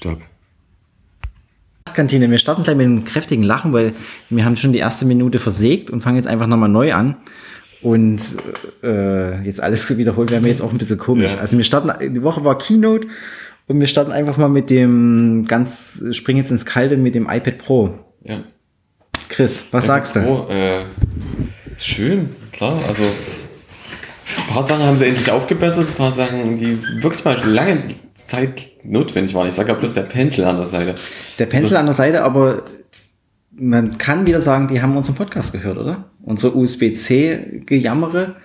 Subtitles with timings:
[0.00, 0.20] Stopp.
[1.92, 2.30] Kantine.
[2.30, 3.92] Wir starten gleich mit einem kräftigen Lachen, weil
[4.30, 7.16] wir haben schon die erste Minute versägt und fangen jetzt einfach nochmal neu an.
[7.82, 8.20] Und
[8.82, 11.34] äh, jetzt alles wiederholt wäre mir jetzt auch ein bisschen komisch.
[11.34, 11.40] Ja.
[11.40, 13.08] Also wir starten, die Woche war Keynote
[13.66, 17.58] und wir starten einfach mal mit dem ganz, springen jetzt ins Kalte mit dem iPad
[17.58, 17.94] Pro.
[18.24, 18.38] Ja.
[19.28, 20.20] Chris, was sagst du?
[20.20, 20.84] Oh, äh,
[21.76, 22.78] schön, klar.
[22.88, 27.82] Also ein paar Sachen haben sie endlich aufgebessert, ein paar Sachen, die wirklich mal lange
[28.14, 29.48] Zeit notwendig waren.
[29.48, 30.94] Ich sage ja bloß der Pencil an der Seite.
[31.38, 32.62] Der Pencil an der Seite, aber
[33.52, 36.04] man kann wieder sagen, die haben unseren Podcast gehört, oder?
[36.22, 38.36] Unsere USB-C-Gejammere.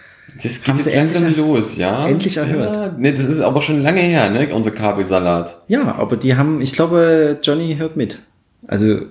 [0.42, 2.08] Das geht jetzt langsam endlich- los, ja.
[2.08, 2.76] endlich erhört?
[2.76, 5.62] Ja, nee, das ist aber schon lange her, ne, unser Kabelsalat.
[5.68, 8.20] Ja, aber die haben, ich glaube, Johnny hört mit.
[8.68, 9.02] Also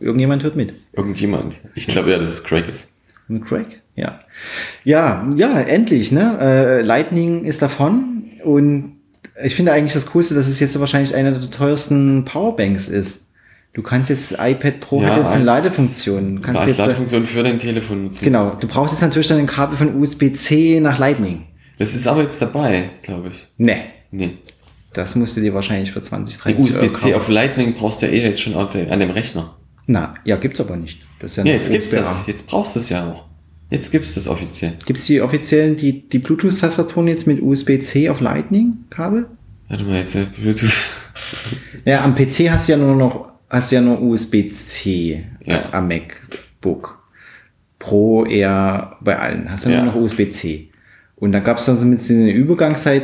[0.00, 0.74] irgendjemand hört mit.
[0.94, 1.58] Irgendjemand.
[1.74, 2.88] Ich glaube ja, dass es Craig ist.
[3.46, 3.80] Craig?
[3.94, 4.20] Ja.
[4.84, 6.36] Ja, ja, endlich, ne?
[6.40, 8.96] Äh, Lightning ist davon und
[9.44, 13.26] ich finde eigentlich das Coolste, dass es jetzt wahrscheinlich eine der teuersten Powerbanks ist.
[13.74, 16.36] Du kannst jetzt, iPad Pro Ja, hat jetzt eine Ladefunktion.
[16.36, 18.24] Du kannst Als jetzt, äh, Ladefunktion für dein Telefon nutzen.
[18.24, 21.46] genau, du brauchst jetzt natürlich dann ein Kabel von USB-C nach Lightning.
[21.78, 23.46] Das ist aber jetzt dabei, glaube ich.
[23.56, 23.76] Ne,
[24.10, 24.32] Nee.
[24.92, 28.06] das musst du dir wahrscheinlich für 20, Die 30 Euro USB-C auf Lightning brauchst du
[28.06, 29.56] ja eh jetzt schon an dem Rechner.
[29.86, 31.06] Na, ja, gibt's aber nicht.
[31.18, 32.00] Das ist ja, Ja, jetzt gibt's USB-A.
[32.02, 32.26] das.
[32.26, 33.24] Jetzt brauchst du es ja auch.
[33.72, 34.72] Jetzt gibt's das offiziell.
[34.84, 39.26] Gibt's die offiziellen, die, die Bluetooth-Tastaturen jetzt mit USB-C auf Lightning-Kabel?
[39.68, 40.70] Warte mal, jetzt äh, Bluetooth.
[41.84, 45.54] Ja, am PC hast du ja nur noch, hast du ja nur USB-C Ja.
[45.56, 46.98] äh, am MacBook.
[47.78, 49.50] Pro eher bei allen.
[49.50, 49.82] Hast du Ja.
[49.82, 50.68] nur noch USB-C.
[51.16, 53.02] Und da gab es dann so mit der Übergangszeit,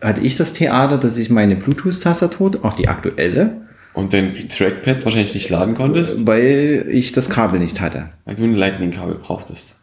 [0.00, 3.62] hatte ich das Theater, dass ich meine Bluetooth-Tastatur, auch die aktuelle,
[3.94, 8.10] Und dein Trackpad wahrscheinlich nicht laden konntest, weil ich das Kabel nicht hatte.
[8.24, 9.79] weil du ein Lightning-Kabel brauchtest.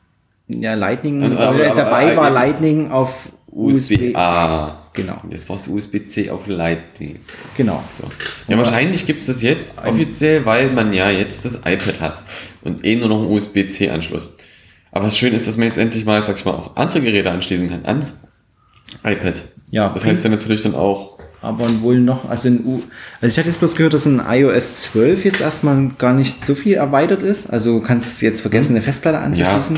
[0.47, 3.93] Ja, Lightning, Aber- aber- äh, dabei aber- war Lightning auf USB.
[4.13, 4.77] USB-A.
[4.93, 5.19] Genau.
[5.23, 7.19] Und jetzt brauchst du USB-C auf Lightning.
[7.55, 7.83] Genau.
[7.89, 8.05] So.
[8.47, 12.21] Ja, wahrscheinlich gibt's das jetzt offiziell, weil man ja jetzt das iPad hat
[12.63, 14.35] und eh nur noch einen USB-C-Anschluss.
[14.91, 17.29] Aber was schön ist, dass man jetzt endlich mal, sag ich mal, auch andere Geräte
[17.29, 18.21] anschließen kann ans
[19.03, 19.43] iPad.
[19.69, 22.81] Ja, Das heißt ja natürlich dann auch, aber wohl noch, also in U
[23.21, 26.55] also ich hatte jetzt bloß gehört, dass in iOS 12 jetzt erstmal gar nicht so
[26.55, 27.47] viel erweitert ist.
[27.51, 29.77] Also du kannst jetzt vergessen, eine Festplatte anzuschließen.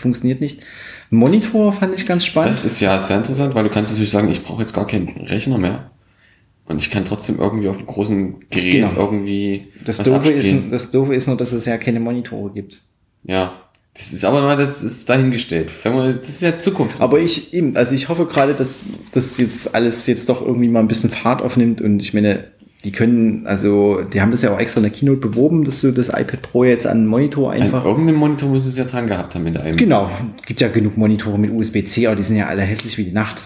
[0.00, 0.60] Funktioniert nicht.
[1.10, 2.50] Monitor fand ich ganz spannend.
[2.50, 5.08] das ist ja sehr interessant, weil du kannst natürlich sagen, ich brauche jetzt gar keinen
[5.08, 5.90] Rechner mehr.
[6.64, 8.92] Und ich kann trotzdem irgendwie auf einem großen Gerät Genau.
[8.96, 12.80] irgendwie Das was Doofe, ist, das Doofe ist nur, dass es ja keine Monitore gibt.
[13.24, 13.52] Ja.
[13.94, 15.68] Das ist aber mal, das ist dahingestellt.
[15.68, 17.00] Sagen wir, das ist ja Zukunft.
[17.00, 18.80] Aber ich eben, also ich hoffe gerade, dass
[19.12, 22.44] das jetzt alles jetzt doch irgendwie mal ein bisschen Fahrt aufnimmt und ich meine,
[22.84, 25.92] die können, also die haben das ja auch extra in der Keynote beworben, dass du
[25.92, 27.84] das iPad Pro jetzt an einen Monitor An einfach.
[27.84, 29.76] irgendeinem Monitor muss es ja dran gehabt haben in der einem.
[29.76, 30.10] Genau,
[30.46, 33.42] gibt ja genug Monitore mit USB-C, aber die sind ja alle hässlich wie die Nacht.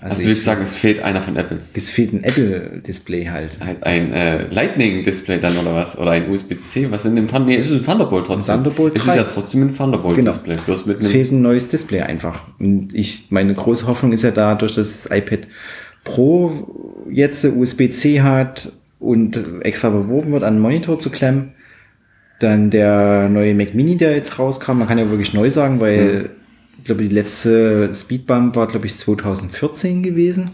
[0.00, 1.60] Also Also du ich, willst sagen, es fehlt einer von Apple.
[1.74, 3.58] es fehlt ein Apple-Display halt.
[3.60, 5.98] Ein, ein äh, Lightning-Display dann oder was?
[5.98, 6.90] Oder ein USB-C?
[6.90, 7.48] Was in dem Thunderbolt?
[7.58, 8.56] Nee, es ist ein Thunderbolt trotzdem.
[8.56, 9.16] Thunderbolt Es ist 3.
[9.16, 10.56] ja trotzdem ein Thunderbolt-Display.
[10.64, 12.40] Bloß mit Es fehlt ein neues Display einfach.
[12.58, 15.40] Und ich, meine große Hoffnung ist ja dadurch, dass das iPad
[16.04, 21.52] Pro jetzt USB-C hat und extra beworben wird, an den Monitor zu klemmen.
[22.40, 24.78] Dann der neue Mac Mini, der jetzt rauskam.
[24.78, 26.30] Man kann ja wirklich neu sagen, weil
[26.78, 30.50] ich glaube, die letzte Speedbump war, glaube ich, 2014 gewesen.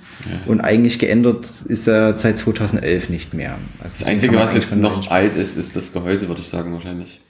[0.47, 3.59] Und eigentlich geändert ist er seit 2011 nicht mehr.
[3.83, 7.21] Also Das Einzige, was jetzt noch alt ist, ist das Gehäuse, würde ich sagen, wahrscheinlich.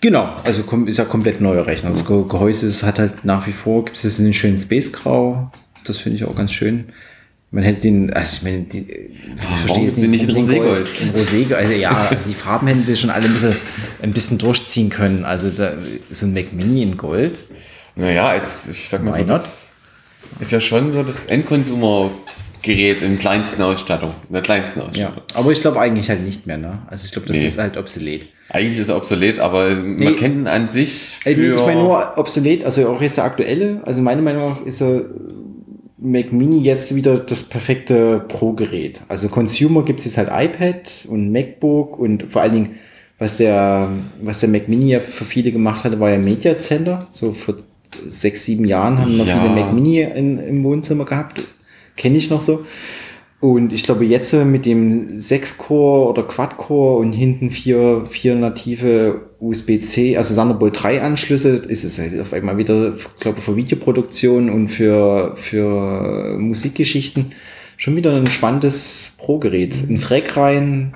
[0.00, 1.90] Genau, also ist ja komplett neuer Rechner.
[1.90, 4.92] Das Ge- Gehäuse ist, hat halt nach wie vor, gibt es in den schönen Space
[4.92, 5.50] Grau.
[5.84, 6.86] Das finde ich auch ganz schön.
[7.52, 9.18] Man hätte den, also ich meine, die, ich
[9.64, 10.86] verstehe gibt's den nicht in Roségold?
[11.02, 13.54] In Roségold, also ja, also die Farben hätten sie schon alle ein bisschen,
[14.02, 15.24] ein bisschen durchziehen können.
[15.24, 15.72] Also da,
[16.10, 17.34] so ein Mac Mini in Gold.
[17.96, 19.30] Naja, als, ich sag mal Why so, not?
[19.40, 19.70] das
[20.38, 25.22] ist ja schon so das Endkonsumergerät in kleinsten Ausstattung, in der kleinsten Ja, Ausstattung.
[25.34, 26.82] aber ich glaube eigentlich halt nicht mehr, ne?
[26.86, 27.46] Also ich glaube, das Nee.
[27.46, 28.26] ist halt obsolet.
[28.48, 31.30] Eigentlich ist er obsolet, aber man kennt ihn an sich für...
[31.30, 34.60] Ey, nee, ich meine nur obsolet, also auch jetzt der aktuelle, also meiner Meinung nach
[34.62, 35.02] ist er
[36.02, 39.00] Mac Mini jetzt wieder das perfekte Pro-Gerät.
[39.08, 42.70] Also Consumer gibt es jetzt halt iPad und MacBook und vor allen Dingen,
[43.18, 43.88] was der,
[44.22, 47.06] was der Mac Mini ja für viele gemacht hatte, war ja Media Center.
[47.10, 47.56] So vor
[48.08, 49.40] sechs, sieben Jahren haben noch Ja.
[49.40, 51.42] viele Mac Mini in, im Wohnzimmer gehabt.
[51.96, 52.64] Kenne ich noch so.
[53.40, 60.18] Und ich glaube, jetzt mit dem 6-Core oder Quad-Core und hinten vier, vier native USB-C,
[60.18, 64.68] also Thunderbolt 3 Anschlüsse, ist es halt auf einmal wieder, glaube ich, für Videoproduktion und
[64.68, 67.32] für, für Musikgeschichten
[67.78, 69.74] schon wieder ein spannendes Pro-Gerät.
[69.88, 70.94] Ins Rack rein.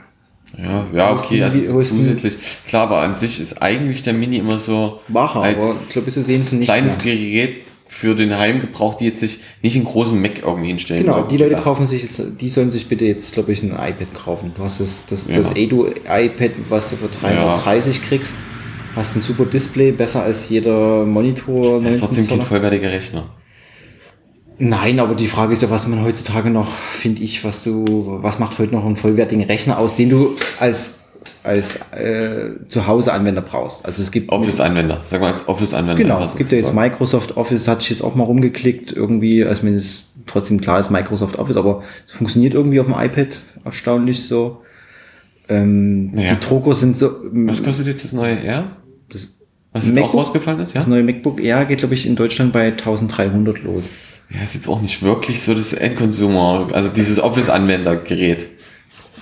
[0.63, 2.37] Ja, ja, okay, also zusätzlich.
[2.67, 6.21] Klar, aber an sich ist eigentlich der Mini immer so Wacher, aber ich glaube, so
[6.21, 7.17] sehen sie nicht kleines mehr.
[7.17, 7.63] Gerät
[7.97, 11.05] für den Heimgebrauch, die jetzt sich nicht einen großen Mac irgendwie hinstellen.
[11.05, 11.61] Genau, die Leute Ja.
[11.61, 14.51] kaufen sich jetzt, die sollen sich bitte jetzt, glaube ich, ein iPad kaufen.
[14.57, 15.37] Du hast das, das, Ja.
[15.37, 18.35] das Edu-iPad, was du für 330 kriegst,
[18.97, 21.81] hast ein super Display, besser als jeder Monitor.
[21.81, 23.31] Das ist 19 trotzdem kein vollwertiger Rechner.
[24.59, 28.41] Nein, aber die Frage ist ja, was man heutzutage noch, finde ich, was du, was
[28.41, 30.99] macht heute noch einen vollwertigen Rechner aus, den du als
[31.43, 33.85] als äh, Zuhause-Anwender brauchst.
[33.85, 35.03] Also es gibt Office-Anwender.
[35.09, 36.03] Sag mal als Office-Anwender.
[36.03, 36.75] Genau, es gibt ja jetzt.
[36.75, 40.91] Microsoft Office, hatte ich jetzt auch mal rumgeklickt, irgendwie, als mir das trotzdem klar ist,
[40.91, 43.29] Microsoft Office, aber es funktioniert irgendwie auf dem iPad
[43.65, 44.63] erstaunlich so.
[45.49, 46.35] Ähm, Ja.
[46.35, 47.11] Die Drucker sind so.
[47.33, 48.77] Was kostet jetzt das neue R?
[49.11, 49.29] Das,
[49.73, 50.21] Was jetzt auch MacBook?
[50.21, 50.81] rausgefallen ist, ja?
[50.81, 53.91] das neue MacBook Air geht, glaube ich, in Deutschland bei 1300 los.
[54.31, 58.47] Ja, ist jetzt auch nicht wirklich so das Endconsumer, also dieses Office-Anwendergerät.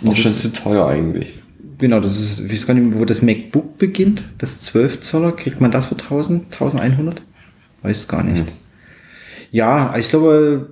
[0.05, 1.42] Auch das- schon zu teuer eigentlich.
[1.83, 4.23] Genau, das ist, ich weiß gar nicht, wo das MacBook beginnt.
[4.39, 7.21] Das 12 Zoller, kriegt man das für 1000, 1100?
[7.83, 8.45] Weiß gar nicht.
[9.51, 10.69] Ja, ich glaube,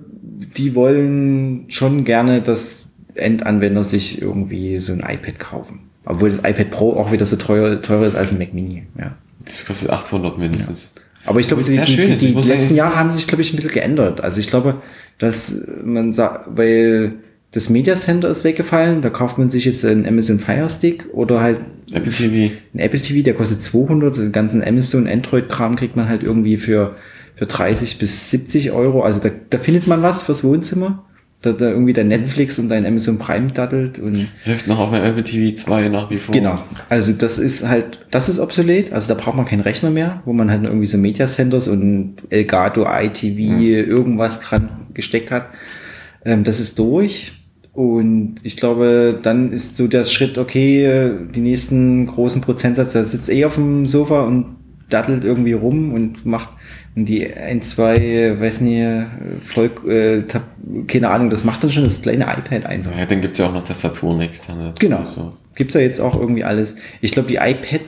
[0.55, 5.79] die wollen schon gerne, dass Endanwender sich irgendwie so ein iPad kaufen.
[6.05, 8.83] Obwohl das iPad Pro auch wieder so teuer, teurer ist als ein Mac Mini.
[8.97, 9.17] Ja.
[9.43, 10.93] Das kostet 800 mindestens.
[11.25, 13.73] Aber ich glaube, die, die, die, die letzten Jahre haben sich, glaube ich, ein bisschen
[13.73, 14.23] geändert.
[14.23, 14.81] Also ich glaube,
[15.17, 17.15] dass man sagt, weil
[17.51, 21.41] das Media Center ist weggefallen, da kauft man sich jetzt einen Amazon Fire Stick oder
[21.41, 21.59] halt
[21.91, 22.53] Apple TV.
[22.73, 26.95] ein Apple TV, der kostet 200, den ganzen Amazon Android-Kram kriegt man halt irgendwie für,
[27.35, 29.01] für 30 bis 70 Euro.
[29.01, 31.05] Also da, da findet man was fürs Wohnzimmer.
[31.41, 35.05] Da, da irgendwie dein Netflix und dein Amazon Prime daddelt und Läuft noch auf meinem
[35.05, 36.35] Apple TV 2 nach wie vor.
[36.35, 36.63] Genau.
[36.87, 38.93] Also das ist halt, das ist obsolet.
[38.93, 42.17] Also da braucht man keinen Rechner mehr, wo man halt irgendwie so Media Centers und
[42.29, 45.49] Elgato, ITV, irgendwas dran gesteckt hat.
[46.23, 47.40] Ähm, das ist durch.
[47.73, 53.05] Und ich glaube, dann ist so der Schritt, okay, äh, die nächsten großen Prozentsatz, der
[53.05, 54.57] sitzt eh auf dem Sofa und
[54.89, 56.49] dattelt irgendwie rum und macht
[56.95, 58.85] die ein, zwei, weiß nicht,
[59.41, 60.23] Volk, äh,
[60.87, 62.97] keine Ahnung, das macht dann schon das kleine iPad einfach.
[62.97, 64.73] Ja, dann gibt's ja auch noch Tastaturen externe.
[64.77, 65.05] Genau.
[65.05, 65.37] So.
[65.55, 66.75] Gibt's ja jetzt auch irgendwie alles.
[66.99, 67.81] Ich glaube, die iPad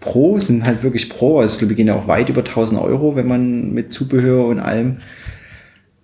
[0.00, 1.40] Pro sind halt wirklich Pro.
[1.40, 4.46] Also ich glaube, die gehen ja auch weit über 1000 Euro, wenn man mit Zubehör
[4.46, 4.98] und allem.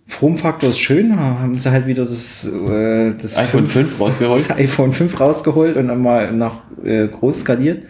[0.07, 1.19] Formfaktor ist schön.
[1.19, 4.49] Haben sie halt wieder das, äh, das iPhone 5 rausgeholt.
[4.51, 7.83] Das iPhone 5 rausgeholt und dann mal nach äh, groß skaliert.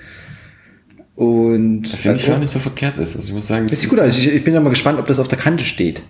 [1.14, 3.16] Und Das ja nicht gar nicht so verkehrt ist.
[3.16, 4.18] Also ich muss sagen, das sieht gut aus.
[4.18, 6.02] Ich, ich bin ja mal gespannt, ob das auf der Kante steht.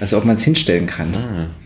[0.00, 1.08] Also ob man es hinstellen kann.
[1.14, 1.46] Ah.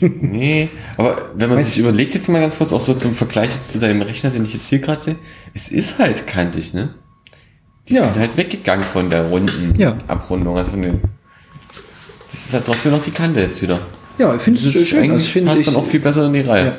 [0.00, 3.70] Nee, aber wenn man sich überlegt, jetzt mal ganz kurz, auch so zum Vergleich jetzt
[3.70, 5.16] zu deinem Rechner, den ich jetzt hier gerade sehe,
[5.54, 6.94] es ist halt kantig, ne?
[7.88, 8.02] Die Ja.
[8.02, 9.96] sind halt weggegangen von der runden Ja.
[10.08, 11.00] Abrundung, also von den.
[12.30, 13.78] Das ist halt trotzdem noch die Kante jetzt wieder.
[14.18, 15.10] Ja, ich finde es schön.
[15.10, 16.64] Also ich finde passt ich, dann auch viel besser in die Reihe.
[16.66, 16.78] Ja.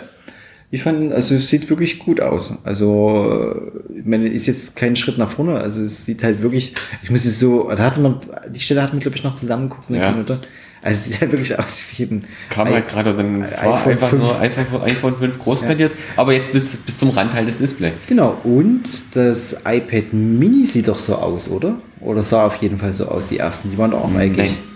[0.72, 2.63] Ich fand, also es sieht wirklich gut aus.
[2.63, 3.56] Also,
[3.98, 5.60] ich meine, ist jetzt kein Schritt nach vorne.
[5.60, 8.18] Also es sieht halt wirklich, ich muss es so, da hatte man,
[8.54, 10.16] die Stelle hatten wir, glaube ich, noch zusammengeguckt, ne, Ja.
[10.16, 10.40] oder?
[10.81, 13.78] Also es sieht halt wirklich aus wie ein Kam Ei- halt gerade dann es war
[13.80, 14.22] iPhone einfach 5.
[14.22, 17.92] nur einfach iPhone 5 groß skaliert, aber jetzt bis, bis zum Rand halt das Display.
[18.07, 18.84] Genau, und
[19.16, 21.81] das iPad Mini sieht doch so aus, oder?
[22.00, 23.72] Oder sah auf jeden Fall so aus, die ersten.
[23.72, 24.52] Die waren doch auch eigentlich.
[24.52, 24.69] Nein.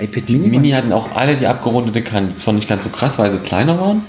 [0.00, 0.48] iPad Die Mini?
[0.48, 2.34] Mini hatten auch alle die abgerundete Kante.
[2.36, 4.02] Zwar nicht ganz so krass, weil sie kleiner waren.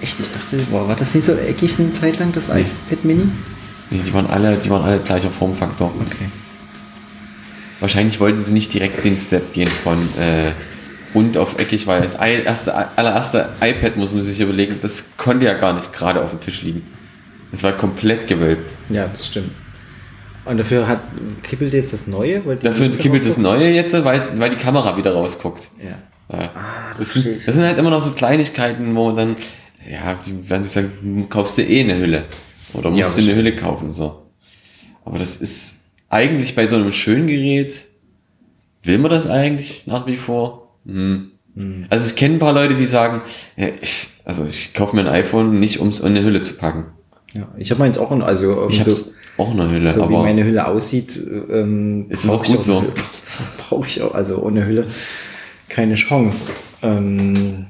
[0.00, 2.62] Echt, ich dachte, war, war das nicht so eckig eine Zeit lang, das Nee.
[2.90, 3.26] iPad Mini?
[3.90, 5.92] Nee, die waren alle, die waren alle gleicher Formfaktor.
[6.00, 6.30] Okay.
[7.80, 10.52] Wahrscheinlich wollten sie nicht direkt den Step gehen von äh,
[11.14, 15.54] rund auf eckig, weil das erste, allererste iPad, muss man sich überlegen, das konnte ja
[15.54, 16.82] gar nicht gerade auf dem Tisch liegen.
[17.52, 18.74] Es war komplett gewölbt.
[18.88, 19.50] Ja, das stimmt.
[20.44, 21.00] Und dafür hat
[21.42, 22.44] kippelt jetzt das Neue?
[22.44, 23.38] Weil die Dafür Linse kippelt das?
[23.38, 25.68] Neue jetzt, weil, die Kamera wieder rausguckt.
[25.82, 26.36] Ja.
[26.36, 26.50] Ja.
[26.98, 29.36] das das, sind, das sind halt immer noch so Kleinigkeiten, wo man dann,
[29.90, 32.24] ja, die werden sich sagen, hm, kaufst du eh eine Hülle.
[32.72, 34.22] Oder musst Ja, du eine Hülle kaufen, so.
[35.04, 37.74] Aber das ist eigentlich bei so einem schönen Gerät,
[38.82, 40.76] will man das eigentlich nach wie vor?
[40.86, 41.30] Hm.
[41.88, 43.22] Also ich kenne ein paar Leute, die sagen,
[43.56, 46.54] ja, ich, also ich kaufe mir ein iPhone nicht, um es in eine Hülle zu
[46.54, 46.86] packen.
[47.32, 48.92] Ja, ich habe meins auch, also Ich so,
[49.36, 52.62] auch eine Hülle, so wie aber meine Hülle aussieht, ähm, Ist es auch ich gut
[52.62, 52.84] so?
[53.68, 54.86] Brauche ich auch, also ohne Hülle
[55.74, 56.52] keine Chance.
[56.82, 57.66] Ähm,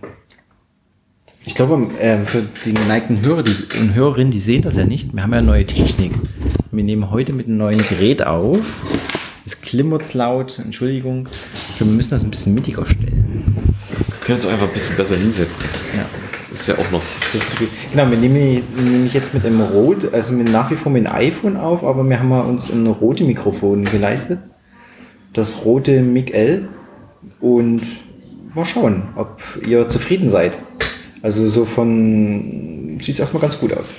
[1.46, 5.14] ich glaube, ähm, für die geneigten Hörer die, und Hörerinnen, die sehen das ja nicht.
[5.14, 6.12] Wir haben ja neue Technik.
[6.70, 8.82] Wir nehmen heute mit einem neuen Gerät auf.
[9.46, 11.28] Es klimmert laut, Entschuldigung.
[11.70, 13.54] Ich glaube, wir müssen das ein bisschen mittiger stellen.
[14.22, 15.68] können uns auch einfach ein bisschen besser hinsetzen.
[15.96, 16.06] Ja.
[16.54, 17.02] Das ist ja auch noch.
[17.90, 21.16] Genau, wir nehmen nämlich jetzt mit einem Rot, also mit, nach wie vor mit einem
[21.16, 24.38] iPhone auf, aber wir haben uns ein rote Mikrofon geleistet.
[25.32, 26.68] Das rote Mic L.
[27.40, 27.80] Und
[28.54, 30.52] mal schauen, ob ihr zufrieden seid.
[31.22, 33.92] Also so von, sieht es erstmal ganz gut aus.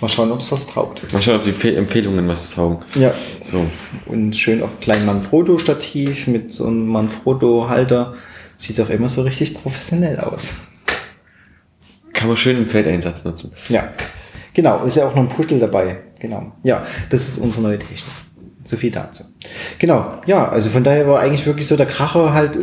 [0.00, 1.12] Mal schauen, ob es was taugt.
[1.12, 2.78] Mal schauen, ob die Fe- Empfehlungen was taugen.
[2.94, 3.12] Ja.
[3.44, 3.62] So.
[4.06, 8.14] Und schön auf kleinen Manfrotto-Stativ mit so einem Manfrotto-Halter.
[8.56, 10.68] Sieht doch immer so richtig professionell aus.
[12.12, 13.52] Kann man schön im Feldeinsatz nutzen.
[13.68, 13.92] Ja.
[14.54, 15.96] Genau, ist ja auch noch ein Puschel dabei.
[16.20, 16.52] Genau.
[16.62, 18.02] Ja, das ist unsere neue Technik.
[18.64, 19.24] So viel dazu.
[19.78, 22.56] Genau, ja, also von daher war eigentlich wirklich so der Kracher halt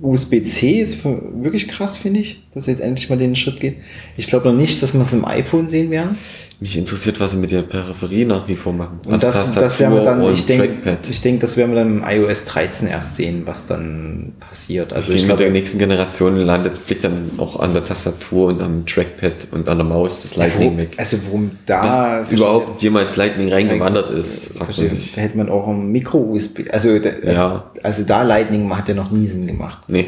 [0.00, 3.78] USB-C ist wirklich krass, finde ich, dass jetzt endlich mal den Schritt geht.
[4.16, 6.16] Ich glaube noch nicht, dass wir es im iPhone sehen werden.
[6.60, 8.98] Mich interessiert, was sie mit der Peripherie nach wie vor machen.
[9.06, 12.04] Und das, das werden wir dann, ich denke, ich denke, das werden wir dann im
[12.04, 14.92] iOS 13 erst sehen, was dann passiert.
[14.92, 18.48] Also Also ich ich mit der nächsten Generation landet, blickt dann auch an der Tastatur
[18.48, 20.90] und am Trackpad und an der Maus das ja, Lightning wo, weg.
[20.96, 24.90] also worum da Dass überhaupt jemals Lightning reingewandert ist, Verstehe.
[25.14, 27.70] Da hätte man auch ein Micro-USB, also, da- also, Ja.
[27.84, 29.82] also da Lightning hat ja noch nie Sinn gemacht.
[29.86, 30.06] Nee.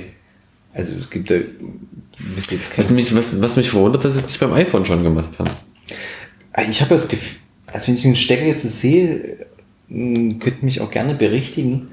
[0.74, 1.34] Also es gibt da,
[2.50, 5.38] jetzt Was mich, was, was mich verwundert, dass sie es nicht beim iPhone schon gemacht
[5.38, 5.50] haben.
[6.68, 7.38] Ich habe das Gefühl,
[7.72, 9.36] also wenn ich den Stecker jetzt so sehe,
[9.88, 11.88] mh, könnte mich auch gerne berichtigen.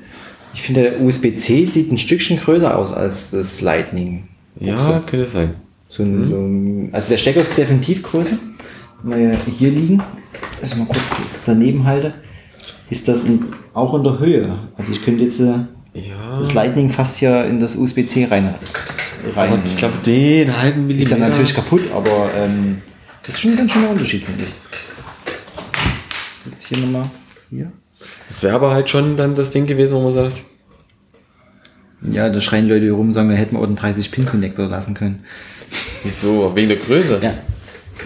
[0.54, 4.24] Ich finde, der USB-C sieht ein Stückchen größer aus als das Lightning.
[4.60, 5.54] Ja, könnte sein.
[5.90, 8.38] So ein, so ein, also der Stecker ist definitiv größer.
[9.04, 10.02] Wenn wir hier liegen,
[10.62, 12.14] also mal kurz daneben halte,
[12.90, 14.58] ist das in, auch in der Höhe.
[14.76, 15.54] Also ich könnte jetzt äh,
[15.94, 16.38] Ja.
[16.40, 18.56] das Lightning fast ja in das USB-C rein.
[19.36, 21.04] rein Aber ich glaube, den halben Millimeter.
[21.04, 22.82] ist dann natürlich kaputt, aber ähm,
[23.28, 24.50] das ist schon ein ganz schöner Unterschied, finde ich.
[25.66, 27.10] Das ist jetzt hier nochmal.
[27.50, 27.72] Hier.
[28.28, 30.44] Das wäre aber halt schon dann das Ding gewesen, wo man sagt,
[32.10, 35.24] Ja, da schreien Leute rum, sagen, da hätten wir auch einen 30-Pin-Connector lassen können.
[36.04, 36.56] wieso?
[36.56, 37.20] Wegen der Größe?
[37.22, 37.34] Ja.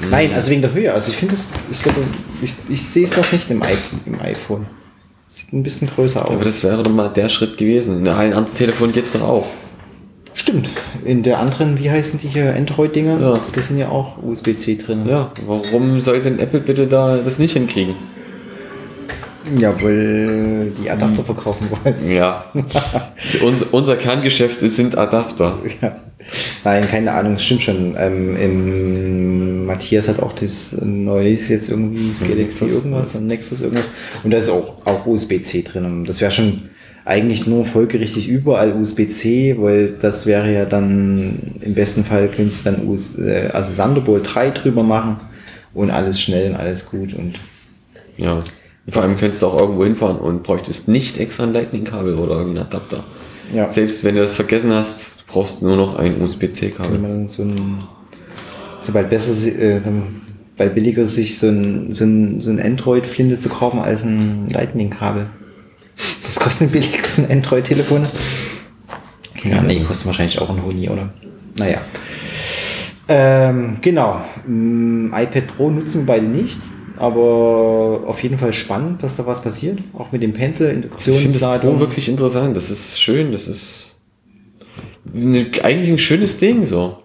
[0.10, 0.92] Nein, also wegen der Höhe.
[0.92, 2.02] Also ich finde das, ich glaube,
[2.42, 4.66] ich, ich sehe es noch nicht im, I im iPhone.
[5.28, 6.32] Sieht ein bisschen größer aus.
[6.32, 8.00] Aber das wäre doch mal der Schritt gewesen.
[8.00, 9.48] In allen anderen Telefonen geht es doch auch.
[10.42, 10.70] Stimmt.
[11.06, 13.22] In der anderen, wie heißen die hier, Android-Dinger?
[13.22, 13.40] Ja.
[13.52, 15.06] Da sind ja auch USB-C drin.
[15.06, 17.94] Ja, warum soll denn Apple bitte da das nicht hinkriegen?
[19.56, 21.96] ja, weil die Adapter verkaufen wollen.
[22.10, 22.46] Ja.
[23.44, 25.60] unser, unser Kerngeschäft sind Adapter.
[25.80, 25.98] Ja.
[26.64, 27.96] Nein, keine Ahnung, stimmt schon.
[28.00, 33.90] Ähm, im Matthias hat auch das Neues jetzt irgendwie Galaxy Nexus, irgendwas und Nexus irgendwas.
[34.24, 36.04] Und da ist auch, auch USB-C drin.
[36.04, 36.64] Das wäre schon
[37.04, 42.72] eigentlich nur folgerichtig überall USB-C, weil das wäre ja dann im besten Fall könntest du
[42.72, 45.18] dann US, äh, also Thunderbolt 3 drüber machen
[45.74, 47.36] und alles schnell und alles gut und
[48.18, 48.44] Ja.
[48.90, 52.66] Vor allem könntest du auch irgendwo hinfahren und bräuchtest nicht extra ein Lightning-Kabel oder irgendeinen
[52.66, 53.04] Adapter.
[53.54, 53.70] ja.
[53.70, 57.28] Selbst wenn du das vergessen hast, du brauchst nur noch ein USB-C-Kabel.
[57.28, 57.78] so ein
[58.80, 59.80] sobald besser äh,
[60.58, 65.28] bald billiger sich so ein, so ein, so ein Android-Flinte zu kaufen als ein Lightning-Kabel.
[66.32, 68.08] Was kosten die billigsten Android-Telefone?
[69.44, 71.10] Ja, nee, die kosten wahrscheinlich auch ein Huni, oder?
[71.58, 71.82] Naja.
[73.10, 74.22] Ähm, genau.
[74.48, 76.58] Mm, iPad Pro nutzen wir beide nicht,
[76.96, 79.80] aber auf jeden Fall spannend, dass da was passiert.
[79.92, 81.80] Auch mit dem Pencil, Ich finde das Pro Induktionsladung.
[81.82, 82.56] wirklich interessant.
[82.56, 83.34] Das ist schön.
[83.34, 83.96] Das ist
[85.14, 86.98] ne- eigentlich ein schönes Ding so.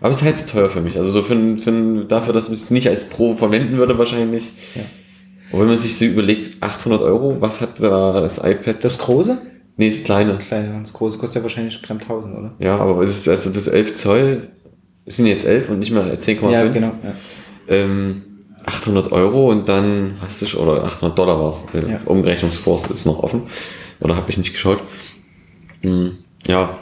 [0.00, 0.96] Aber es ist halt zu teuer für mich.
[0.96, 4.44] Also so für, für, dafür, dass ich es nicht als Pro verwenden würde wahrscheinlich.
[4.76, 4.82] Ja.
[5.52, 8.82] Und wenn man sich so überlegt, 800 Euro, was hat da das iPad?
[8.84, 9.38] Das große?
[9.76, 10.36] nee, das kleine.
[10.38, 12.52] Kleine, das große kostet ja wahrscheinlich knapp 1000, oder?
[12.58, 14.48] Ja, aber es ist also das 11 Zoll,
[15.06, 16.50] es sind jetzt 11 und nicht mehr 10,5.
[16.50, 16.92] Ja, genau.
[17.02, 17.14] Ja.
[17.68, 18.22] ähm,
[18.66, 21.88] 800 Euro und dann hast du schon, oder 800 Dollar war es.
[21.88, 21.98] Ja.
[22.04, 23.42] Umrechnungskurs ist noch offen.
[24.00, 24.80] Oder habe ich nicht geschaut.
[25.80, 26.78] Hm, ja,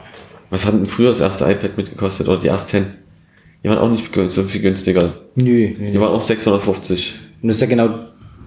[0.50, 2.86] was hat denn früher das erste iPad mitgekostet oder die ersten 10?
[3.62, 5.12] Die waren auch nicht so viel günstiger.
[5.36, 6.00] Nö, nö, Die nö.
[6.00, 7.14] waren auch 650.
[7.42, 7.90] Und das ist ja genau,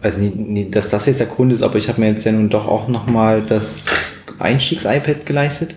[0.01, 2.31] also nie, nie, dass das jetzt der Grund ist, aber ich habe mir jetzt ja
[2.31, 5.75] nun doch auch nochmal das Einstiegs-iPad geleistet.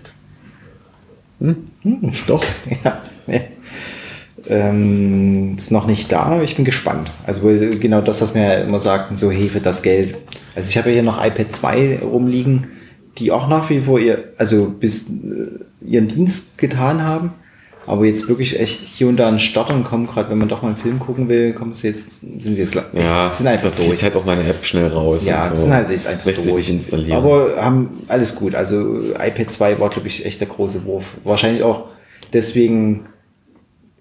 [1.39, 1.57] Hm?
[2.27, 2.43] doch.
[2.83, 3.01] ja.
[3.27, 3.39] ja.
[4.47, 7.11] Ähm, ist noch nicht da, aber ich bin gespannt.
[7.25, 7.47] Also
[7.79, 10.15] genau das, was wir ja immer sagten, so hey, für das Geld.
[10.55, 12.67] Also ich habe ja hier noch iPad 2 rumliegen,
[13.17, 17.33] die auch nach wie vor ihr, also bis äh, ihren Dienst getan haben.
[17.87, 20.69] Aber jetzt wirklich echt hier und da ein Stottern kommen, gerade wenn man doch mal
[20.69, 24.01] einen Film gucken will, kommen sie jetzt, sind sie jetzt Ja, sind einfach durch.
[24.01, 25.23] halt auch meine App schnell raus.
[25.25, 25.49] Ja, so.
[25.51, 26.67] das sind halt jetzt einfach Lässt sich durch.
[26.67, 27.17] nicht installieren.
[27.17, 28.55] Aber haben alles gut.
[28.55, 31.17] Also iPad 2 war, glaube ich, echt der große Wurf.
[31.23, 31.85] Wahrscheinlich auch
[32.33, 33.05] deswegen,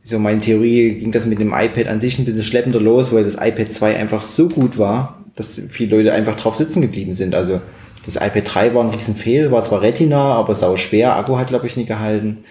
[0.02, 3.24] so meine Theorie, ging das mit dem iPad an sich ein bisschen schleppender los, weil
[3.24, 7.34] das iPad 2 einfach so gut war, dass viele Leute einfach drauf sitzen geblieben sind.
[7.34, 7.60] Also
[8.04, 11.16] das iPad 3 war ein Riesenfehl, war zwar Retina, aber sau schwer.
[11.16, 12.44] Akku hat, glaube ich, nie gehalten.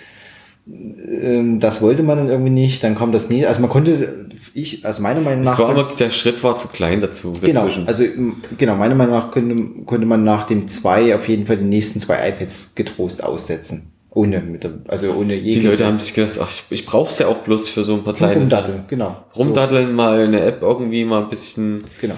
[0.68, 2.84] Ähm, Das wollte man dann irgendwie nicht.
[2.84, 3.46] Dann kommt das nie.
[3.46, 5.54] Also man konnte, ich, also meiner Meinung nach.
[5.54, 7.34] es war aber, der Schritt war zu klein dazu.
[7.42, 7.88] Genau, dazwischen.
[7.88, 9.56] also m, genau, meiner Meinung nach könnte,
[9.86, 13.90] könnte man nach dem 2 auf jeden Fall die nächsten zwei iPads getrost aussetzen.
[14.16, 17.18] Ohne, mit der, also ohne Die Leute haben sich gedacht, ach, ich, ich brauche es
[17.18, 18.88] ja auch bloß für so ein paar kleine Rumdatteln, Sachen.
[18.88, 19.18] genau.
[19.36, 22.14] Rumdatteln, mal eine App irgendwie mal ein bisschen So, genau,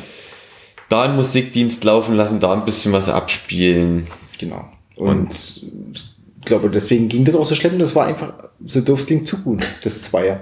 [0.89, 4.07] da einen Musikdienst laufen lassen, da ein bisschen was abspielen.
[4.37, 4.65] genau.
[4.97, 5.33] Und,
[5.93, 6.14] ich
[6.45, 7.79] glaube, deswegen ging das auch so schlimm.
[7.79, 8.33] Das war einfach,
[8.65, 10.41] so doof es klingt, zu gut, das Zweier.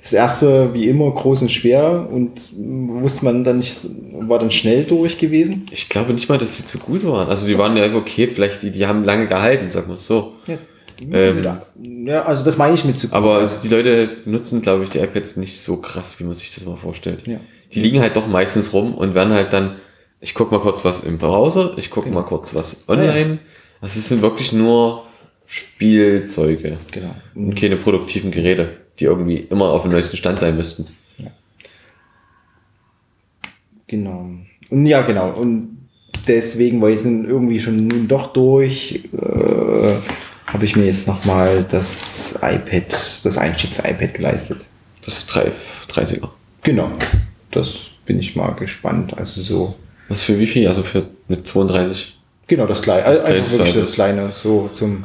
[0.00, 3.80] Das erste, wie immer, groß und schwer und wusste man dann nicht,
[4.12, 5.66] war dann schnell durch gewesen.
[5.72, 7.28] Ich glaube nicht mal, dass sie zu gut waren.
[7.28, 10.34] Also die waren ja okay, vielleicht die, die haben lange gehalten, sag mal so.
[10.46, 10.56] Ja,
[11.12, 11.44] Ähm,
[12.06, 13.16] ja also das meine ich mit zu gut.
[13.16, 16.64] Aber die Leute nutzen, glaube ich, die iPads nicht so krass, wie man sich das
[16.64, 17.26] mal vorstellt.
[17.26, 17.40] Ja.
[17.72, 19.76] Die liegen halt doch meistens rum und werden halt dann,
[20.20, 23.40] ich guck mal kurz was im Browser, ich guck mal kurz was online.
[23.80, 25.07] Also es sind wirklich nur
[25.48, 27.14] Spielzeuge Genau.
[27.34, 30.86] und keine produktiven Geräte, die irgendwie immer auf dem neuesten Stand sein müssten.
[33.86, 34.28] Genau.
[34.68, 35.30] Und ja, genau.
[35.32, 35.78] Und
[36.26, 39.92] deswegen, weil ich sind irgendwie schon nun doch durch, äh,
[40.46, 42.92] habe ich mir jetzt nochmal das iPad,
[43.24, 44.58] das Einstiegs-iPad geleistet.
[45.04, 45.52] Das ist 3,
[45.90, 46.28] 30er.
[46.62, 46.90] Genau.
[47.50, 49.16] Das bin ich mal gespannt.
[49.16, 49.74] Also so,
[50.08, 50.68] Was für wie viel?
[50.68, 52.14] Also für mit 32
[52.46, 55.04] genau das kleine, also einfach wirklich das kleine, so zum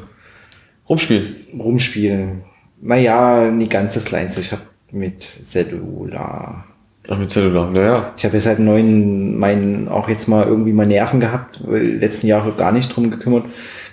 [0.88, 1.36] rumspielen.
[1.58, 2.44] Rumspielen.
[2.82, 4.42] Naja, nie ganz das kleinste.
[4.42, 6.66] Ich habe mit Cellular
[7.10, 8.14] Ach, mit Cellular, naja.
[8.16, 12.28] Ich habe jetzt halt neuen, meinen auch jetzt mal irgendwie mal Nerven gehabt, weil letzten
[12.28, 13.44] Jahre gar nicht drum gekümmert,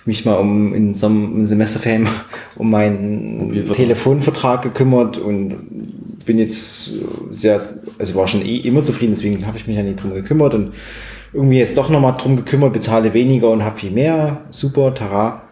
[0.04, 2.08] mich mal um in so einem Semesterferien
[2.56, 3.72] um meinen.
[3.72, 6.92] Telefonvertrag gekümmert und bin jetzt
[7.30, 7.62] sehr,
[7.98, 10.72] also war schon eh immer zufrieden, deswegen habe ich mich ja nicht drum gekümmert und
[11.32, 14.42] irgendwie jetzt doch nochmal drum gekümmert, bezahle weniger und habe viel mehr.
[14.50, 15.42] Super, Tara.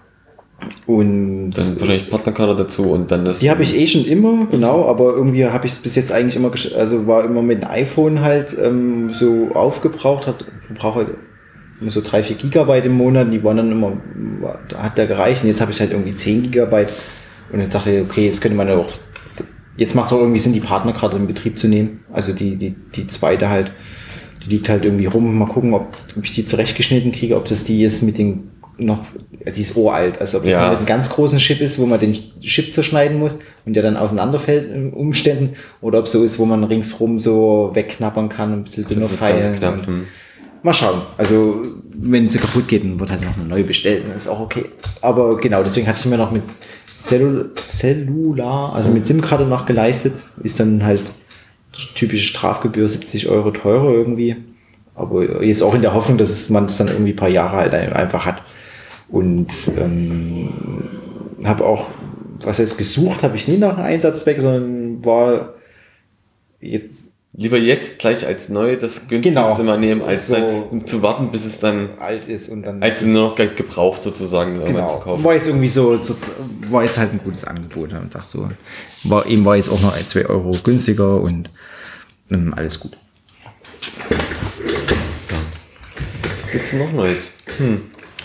[0.86, 3.38] Und Dann wahrscheinlich Partnerkarte dazu und dann das.
[3.38, 6.34] die habe ich eh schon immer, genau, aber irgendwie habe ich es bis jetzt eigentlich
[6.34, 11.08] immer, also war immer mit dem iPhone halt ähm, so aufgebraucht, hat verbraucht halt
[11.86, 13.98] so drei, vier Gigabyte im Monat, die waren dann immer,
[14.68, 16.90] da hat der gereicht und jetzt habe ich halt irgendwie 10 Gigabyte
[17.52, 18.90] und ich dachte, okay, jetzt könnte man ja auch,
[19.76, 22.70] jetzt macht es auch irgendwie Sinn, die Partnerkarte in Betrieb zu nehmen, also die, die,
[22.70, 23.70] die zweite halt,
[24.44, 27.62] die liegt halt irgendwie rum, mal gucken, ob, ob ich die zurechtgeschnitten kriege, ob das
[27.62, 29.00] die ist mit den noch,
[29.54, 30.68] die ist uralt, also ob das Ja.
[30.70, 33.96] mit einem ganz großen Chip ist, wo man den Chip zerschneiden muss und der dann
[33.96, 38.64] auseinanderfällt in Umständen, oder ob so ist, wo man ringsrum so wegknappern kann und ein
[38.64, 39.56] bisschen dünner feilen.
[39.56, 39.78] knapp.
[39.80, 40.04] Und- hm.
[40.62, 41.02] Mal schauen.
[41.16, 41.62] Also,
[41.94, 44.02] wenn sie kaputt geht, dann wird halt noch eine neue bestellt.
[44.08, 44.64] Dann ist auch okay.
[45.00, 46.42] Aber genau, deswegen hatte ich mir noch mit
[46.98, 50.14] Cellul Cellular, also mit SIM-Karte noch geleistet.
[50.42, 51.02] Ist dann halt
[51.94, 54.36] typische Strafgebühr 70 Euro teurer irgendwie.
[54.96, 57.74] Aber jetzt auch in der Hoffnung, dass man es dann irgendwie ein paar Jahre halt
[57.74, 58.42] einfach hat.
[59.10, 60.50] Und ähm,
[61.44, 61.88] habe auch,
[62.42, 65.54] was heißt gesucht, habe ich nie nach einem Einsatzzweck, sondern war
[66.60, 69.62] jetzt Lieber jetzt gleich als neu das günstigste Genau.
[69.62, 70.34] mal nehmen, als So.
[70.34, 73.54] dann, um zu warten, bis es dann, alt ist und dann als nur noch ge-
[73.54, 75.04] gebraucht sozusagen irgendwann zu Genau.
[75.04, 75.24] kaufen.
[75.24, 76.16] War jetzt irgendwie so, so,
[76.70, 77.92] war jetzt halt ein gutes Angebot.
[77.92, 78.48] Und dachte so,
[79.04, 81.48] war, eben war jetzt auch noch ein, zwei Euro günstiger und
[82.32, 82.96] ähm, alles gut.
[86.50, 87.32] Gibt's noch Neues?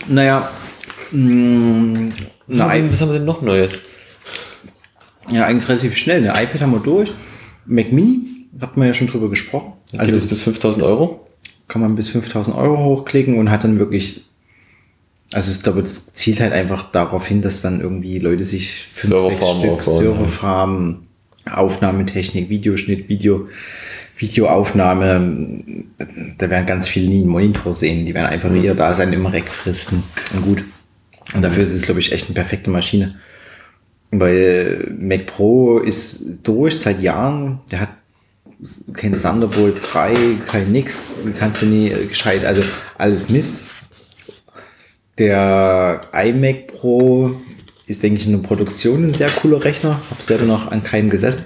[0.07, 0.49] Naja,
[1.13, 2.11] mh,
[2.47, 3.83] nein, Was haben wir denn noch Neues?
[5.31, 6.21] ja, eigentlich relativ schnell.
[6.23, 7.11] Der iPad haben wir durch.
[7.65, 9.73] Mac Mini, hat man ja schon drüber gesprochen.
[9.93, 11.19] Also Also Geht es bis 5000 Euro?
[11.69, 14.25] kann man bis 5000 Euro hochklicken und hat dann wirklich,
[15.31, 19.21] also ich glaube, das zielt halt einfach darauf hin, dass dann irgendwie Leute sich fünf,
[19.23, 21.07] sechs Stück Serverfarmen,
[21.49, 23.47] Aufnahmetechnik, Videoschnitt, Video,
[24.17, 25.63] Videoaufnahme,
[26.37, 28.75] da werden ganz viele nie einen Monitor sehen, die werden einfach Mhm.
[28.75, 30.03] da sein, immer wegfristen
[30.35, 30.63] und gut.
[31.33, 33.15] Und dafür ist es, glaube ich, echt eine perfekte Maschine.
[34.11, 37.89] Weil Mac Pro ist durch seit Jahren, der hat
[38.93, 40.13] kein Thunderbolt 3,
[40.47, 42.61] kein nix, kannst du nie äh, gescheit, also
[42.97, 43.71] alles Mist.
[45.17, 47.35] Der iMac Pro
[47.85, 50.01] ist, denke ich, in der Produktion ein sehr cooler Rechner.
[50.09, 51.45] Habe selber noch an keinem gesessen.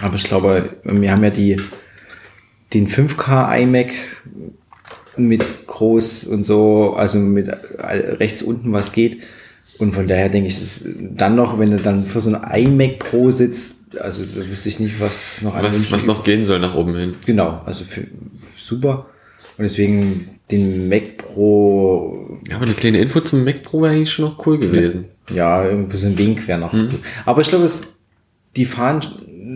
[0.00, 1.56] Aber ich glaube, wir haben ja die,
[2.74, 3.92] den 5K iMac
[5.16, 7.48] mit groß und so, also mit
[7.78, 9.18] rechts unten was geht.
[9.78, 10.56] Und von daher denke ich,
[11.16, 14.80] dann noch, wenn du dann für so ein iMac Pro sitzt, also da wüsste ich
[14.80, 17.14] nicht, was noch Was, was noch gehen soll nach oben hin.
[17.26, 18.06] Genau, also für,
[18.38, 19.06] super.
[19.58, 24.10] Und deswegen den Mac Pro, Ja, aber eine kleine Info zum Mac Pro wäre eigentlich
[24.10, 25.06] schon noch cool gewesen.
[25.34, 26.64] ja, irgendwie so ein Wink wäre Mhm.
[26.64, 27.00] noch gut.
[27.24, 27.94] Aber ich glaube, es,
[28.56, 29.02] die Fahnen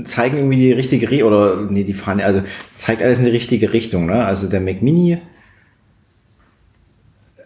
[0.04, 3.72] zeigen irgendwie die richtige Richtung, oder, nee, die Fahne, also, zeigt alles in die richtige
[3.72, 4.24] Richtung, ne?
[4.24, 5.18] Also der Mac Mini,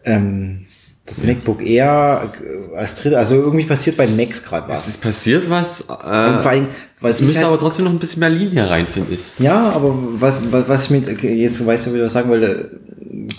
[0.04, 0.66] ähm,
[1.06, 2.32] das MacBook Air
[2.72, 4.88] äh, als dritte, also irgendwie passiert bei Macs gerade Es was.
[4.88, 5.82] ist passiert was.
[5.82, 6.66] Und Äh, vor allem,
[7.00, 9.20] was es ich müsste halt- aber trotzdem noch ein bisschen mehr Linie rein, finde ich.
[9.38, 12.78] Ja, aber was, was, was ich mit, jetzt weißt du, wie ich sagen wollte,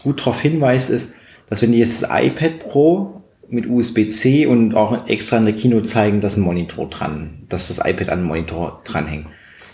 [0.04, 1.14] gut darauf hinweist, ist,
[1.50, 5.82] dass wenn du jetzt das iPad Pro mit USB-C und auch extra in der Kino
[5.82, 9.28] zeigen, dass ein Monitor dran, dass das iPad an den Monitor dranhängt.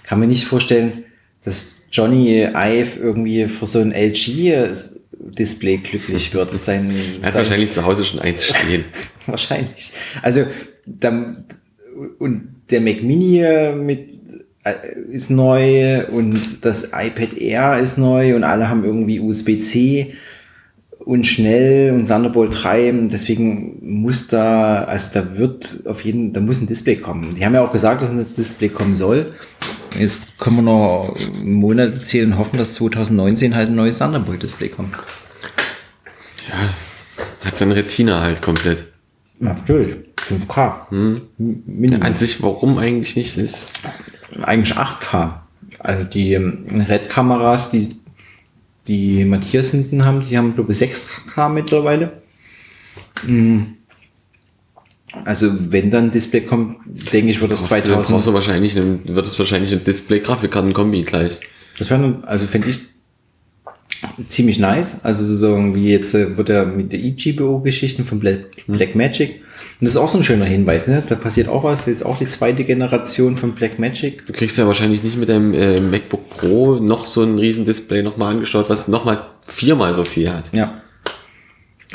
[0.04, 1.04] Kann mir nicht vorstellen,
[1.43, 3.91] dass Johnny Ive irgendwie für so ein
[5.28, 6.52] LG-Display glücklich wird.
[6.52, 6.90] Sein,
[7.22, 8.86] er hat sein wahrscheinlich zu Hause schon eins stehen.
[9.26, 9.92] wahrscheinlich.
[10.22, 10.44] Also,
[10.86, 11.46] dann,
[12.20, 13.44] und der Mac Mini
[13.76, 14.18] mit
[14.63, 14.74] äh,
[15.12, 20.13] ist neu und das iPad Air ist neu und alle haben irgendwie USB-C
[21.08, 26.60] und schnell und Thunderbolt 3, deswegen muss da, also da wird auf jeden, da muss
[26.60, 27.34] ein Display kommen.
[27.34, 29.32] Die haben ja auch gesagt, dass ein Display kommen soll.
[29.98, 34.95] Jetzt können wir noch Monate zählen und hoffen, dass 2019 halt ein neues Thunderbolt-Display kommt.
[36.47, 38.93] Ja, hat dann Retina halt komplett.
[39.39, 40.89] Natürlich, 5K.
[40.89, 41.21] Hm.
[41.89, 43.67] Ja, an sich, warum eigentlich nicht ist?
[44.41, 45.39] Eigentlich 8K.
[45.80, 47.95] Also die Red-Kameras, die
[48.88, 52.21] die Matthias hinten haben, die haben, glaube ich, 6K mittlerweile.
[53.26, 53.77] Hm.
[55.25, 56.77] Also wenn dann Display kommt,
[57.13, 58.08] denke ich, wird das 2000.
[58.08, 61.39] Brauchst du wahrscheinlich ein, wird es wahrscheinlich ein Display-Grafikkarten-Kombi gleich.
[61.77, 62.80] Das wäre, also finde ich
[64.27, 65.03] ziemlich nice.
[65.03, 68.75] Also so wie jetzt äh, wird er mit der eGBO-Geschichten von Black, hm.
[68.75, 69.41] Black Magic
[69.80, 71.03] und das ist auch so ein schöner Hinweis, ne?
[71.08, 71.86] Da passiert auch was.
[71.86, 74.25] Jetzt auch die zweite Generation von Blackmagic.
[74.25, 78.34] Du kriegst ja wahrscheinlich nicht mit deinem äh, MacBook Pro noch so ein Riesendisplay nochmal
[78.34, 80.51] angeschaut, was nochmal viermal so viel hat.
[80.51, 80.82] Ja.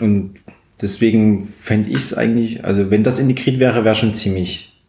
[0.01, 0.35] Und
[0.83, 4.81] deswegen fände ich es eigentlich, also wenn das integriert wäre, wäre schon ziemlich,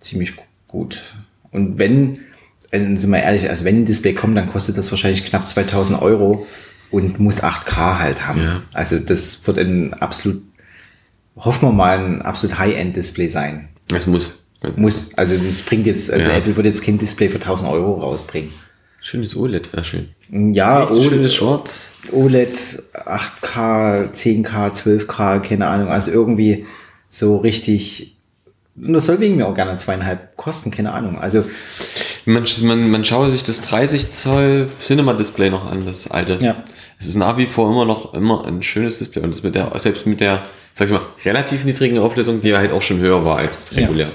[0.00, 0.34] ziemlich
[0.66, 1.14] gut.
[1.50, 2.18] Und wenn,
[2.70, 6.02] äh, sind wir ehrlich, also wenn ein Display kommt, dann kostet das wahrscheinlich knapp 2000
[6.02, 6.46] Euro
[6.90, 8.40] und muss 8K halt haben.
[8.40, 8.62] Ja.
[8.72, 10.42] Also das wird ein absolut
[11.38, 13.68] hoffen wir mal, ein absolut High-End-Display sein.
[13.92, 14.44] Es muss.
[14.76, 16.36] Muss, also das bringt jetzt, also ja.
[16.36, 18.50] Apple wird jetzt kein Display für 1000 Euro rausbringen.
[19.08, 20.08] Schönes OLED wäre schön.
[20.54, 21.94] Ja, OLED, schönes Schwarz.
[22.12, 22.58] OLED
[22.92, 26.66] 8K, 10K, 12K, keine Ahnung, also irgendwie
[27.08, 28.18] so richtig,
[28.76, 31.42] und das soll wegen mir auch gerne zweieinhalb kosten, keine Ahnung, also.
[32.26, 36.36] Man, man, man schaue sich das 30 Zoll Cinema Display noch an, das alte.
[36.42, 36.64] Ja.
[37.00, 39.72] Es ist nach wie vor immer noch immer ein schönes Display und das mit der,
[39.78, 40.42] selbst mit der
[40.74, 44.06] sag ich mal, relativ niedrigen Auflösung, die halt auch schon höher war als regulär.
[44.06, 44.12] Ja,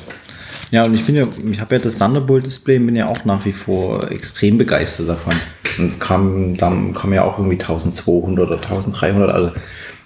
[0.72, 3.54] ja und ich bin ja, ich habe ja das Thunderbolt-Display bin ja auch nach wie
[3.54, 5.34] vor extrem begeistert davon.
[5.78, 9.30] Und es kam, dann kam ja auch irgendwie 1200 oder 1300.
[9.30, 9.52] Also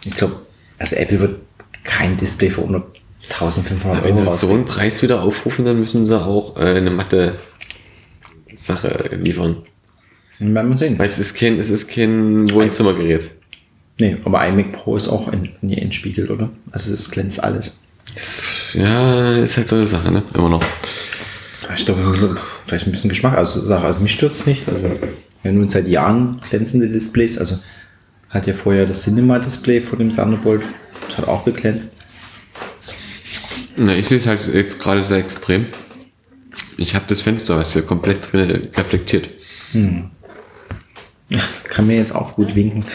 [0.06, 0.38] ich glaube,
[0.78, 1.36] also Apple wird
[1.84, 2.86] kein Display für unter
[3.24, 4.08] 1500 Euro.
[4.08, 7.34] Wenn sie so einen Preis wieder aufrufen, dann müssen sie auch äh, eine matte
[8.54, 9.64] Sache liefern.
[10.40, 11.00] Werden wir sehen.
[11.00, 13.32] Weil es ist kein, es ist kein Wohnzimmergerät.
[14.00, 16.50] Nee, aber iMac Pro ist auch in, nie entspiegelt, oder?
[16.72, 17.80] Also es glänzt alles.
[18.74, 20.24] Ja, ist halt so eine Sache, ne?
[20.34, 20.64] Immer noch.
[21.76, 23.38] Ich glaube, vielleicht ein bisschen Geschmack.
[23.38, 24.68] Also Sache, also mich stört es nicht.
[24.68, 24.90] Also
[25.44, 27.38] ja nun seit Jahren glänzende Displays.
[27.38, 27.58] Also
[28.30, 30.64] hat ja vorher das Cinema-Display vor dem Thunderbolt.
[31.08, 31.94] Das hat auch geglänzt.
[33.76, 35.68] Na, ich sehe es halt jetzt gerade sehr extrem.
[36.78, 39.30] Ich habe das Fenster, was hier komplett drin reflektiert.
[39.72, 40.12] Hm.
[41.66, 42.86] Kann mir jetzt auch gut winken.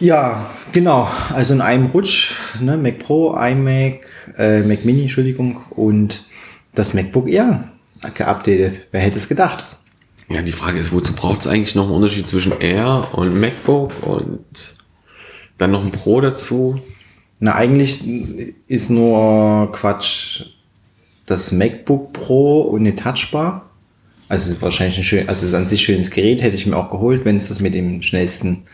[0.00, 1.08] Ja, genau.
[1.32, 6.26] Also in einem Rutsch, ne, Mac Pro, iMac, äh, Mac Mini, Entschuldigung, und
[6.74, 7.64] das MacBook Air
[8.12, 8.86] geupdatet.
[8.92, 9.64] Wer hätte es gedacht?
[10.28, 14.06] Ja, die Frage ist, wozu braucht es eigentlich noch einen Unterschied zwischen Air und MacBook
[14.06, 14.76] und
[15.56, 16.78] dann noch ein Pro dazu?
[17.40, 18.00] Na, eigentlich
[18.66, 20.42] ist nur Quatsch
[21.24, 23.70] das MacBook Pro und eine Touchbar.
[24.28, 26.90] Also wahrscheinlich ein schön, also es ist an sich schönes Gerät, hätte ich mir auch
[26.90, 28.64] geholt, wenn es das mit dem schnellsten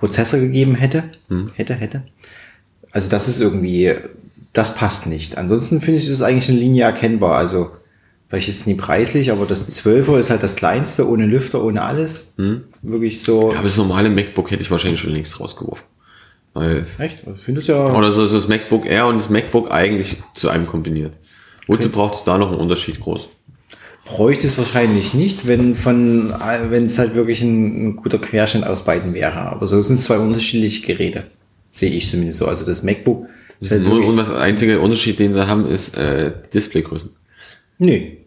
[0.00, 1.04] Prozessor gegeben hätte.
[1.28, 1.48] Hm.
[1.54, 2.02] Hätte, hätte.
[2.90, 3.94] Also das ist irgendwie,
[4.52, 5.38] das passt nicht.
[5.38, 7.36] Ansonsten finde ich das eigentlich in Linie erkennbar.
[7.36, 7.70] Also
[8.28, 12.34] vielleicht jetzt nie preislich, aber das 12er ist halt das kleinste, ohne Lüfter, ohne alles.
[12.36, 12.62] Hm.
[12.82, 13.52] Wirklich so.
[13.52, 15.86] Aber das normale MacBook hätte ich wahrscheinlich schon längst rausgeworfen.
[16.54, 17.24] Weil Echt?
[17.36, 17.94] Ich finde es ja.
[17.94, 21.12] Oder so ist das MacBook Air und das MacBook eigentlich zu einem kombiniert.
[21.68, 21.96] Wozu okay.
[21.96, 23.28] braucht es da noch einen Unterschied groß?
[24.10, 26.34] Bräuchte es wahrscheinlich nicht, wenn von,
[26.68, 29.38] wenn es halt wirklich ein, ein, guter Querschnitt aus beiden wäre.
[29.38, 31.24] Aber so sind es zwei unterschiedliche Geräte.
[31.70, 32.46] Sehe ich zumindest so.
[32.46, 33.26] Also das MacBook.
[33.60, 37.10] Das ist nur, und der einzige Unterschied, den sie haben, ist äh, Displaygrößen.
[37.78, 38.18] Nee.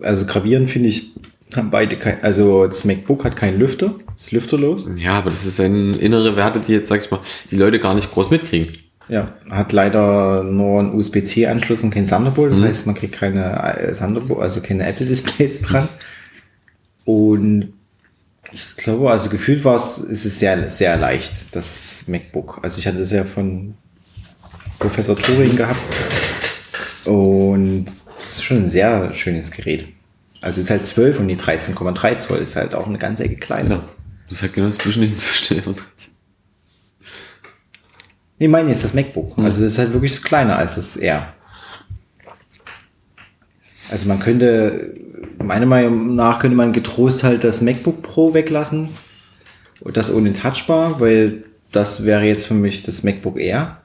[0.00, 1.12] Also gravierend finde ich,
[1.54, 4.88] haben beide kein, also das MacBook hat keinen Lüfter, ist lüfterlos.
[4.96, 7.94] Ja, aber das ist eine innere Werte, die jetzt, sag ich mal, die Leute gar
[7.94, 8.76] nicht groß mitkriegen.
[9.08, 12.52] Ja, hat leider nur einen USB-C-Anschluss und kein Thunderbolt.
[12.52, 12.64] Das mhm.
[12.64, 15.88] heißt, man kriegt keine äh, Thunderbolt, also keine Apple-Displays dran.
[17.04, 17.72] Und
[18.52, 22.60] ich glaube, also gefühlt war es, ist es sehr, sehr leicht, das MacBook.
[22.62, 23.74] Also ich hatte das ja von
[24.78, 25.80] Professor Turing gehabt.
[27.04, 27.86] Und
[28.18, 29.88] es ist schon ein sehr schönes Gerät.
[30.40, 33.36] Also es ist halt 12 und die 13,3 Zoll ist halt auch eine ganze Ecke
[33.36, 33.76] kleiner.
[33.76, 33.84] Ja,
[34.24, 36.07] das ist halt genau zwischen den zwischen 11 und 13.
[38.38, 39.36] Nee, meine jetzt das MacBook.
[39.38, 41.32] Also das ist halt wirklich kleiner als das Air.
[43.90, 44.94] Also man könnte,
[45.42, 48.90] meiner Meinung nach könnte man getrost halt das MacBook Pro weglassen.
[49.80, 53.80] Und das ohne Touchbar, weil das wäre jetzt für mich das MacBook Air.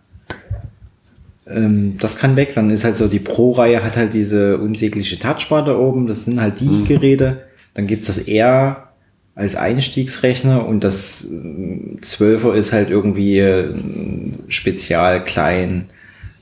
[1.48, 2.54] Ähm, das kann weg.
[2.56, 6.08] Dann ist halt so, die Pro-Reihe hat halt diese unsägliche Touchbar da oben.
[6.08, 7.44] Das sind halt die Geräte.
[7.74, 8.92] Dann gibt's das Air
[9.36, 13.74] als Einstiegsrechner und das äh, 12er ist halt irgendwie äh,
[14.48, 15.89] spezial klein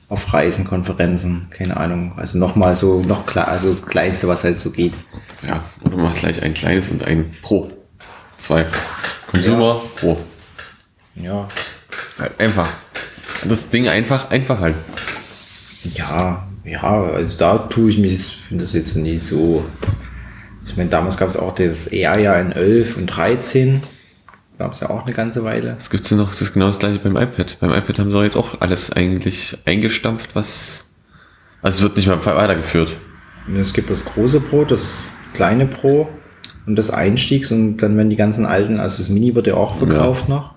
[0.08, 2.12] auf Reisen, Konferenzen, keine Ahnung.
[2.16, 4.92] Also nochmal so, noch klar, also kleinste, was halt so geht.
[5.46, 7.70] Ja, oder mach gleich ein kleines und ein Pro.
[8.36, 8.66] Zwei.
[9.30, 10.18] Consumer Pro.
[11.14, 11.48] Ja.
[12.36, 12.68] Einfach.
[13.44, 14.74] Das Ding einfach, einfach halt.
[15.82, 19.64] Ja, ja, also da tue ich mich, finde das jetzt nicht so.
[20.64, 23.82] Ich meine, damals gab es auch das R ja in 11 und 13.
[24.58, 25.74] Gab es ja auch eine ganze Weile.
[25.76, 26.30] Was gibt's denn noch?
[26.30, 27.58] Es ist genau das gleiche beim iPad.
[27.60, 30.92] Beim iPad haben sie jetzt auch alles eigentlich eingestampft, was.
[31.62, 32.92] Also es wird nicht mehr weitergeführt.
[33.56, 36.08] Es gibt das große Pro, das kleine Pro
[36.66, 39.76] und das Einstiegs und dann werden die ganzen alten, also das Mini wird ja auch
[39.76, 40.54] verkauft noch.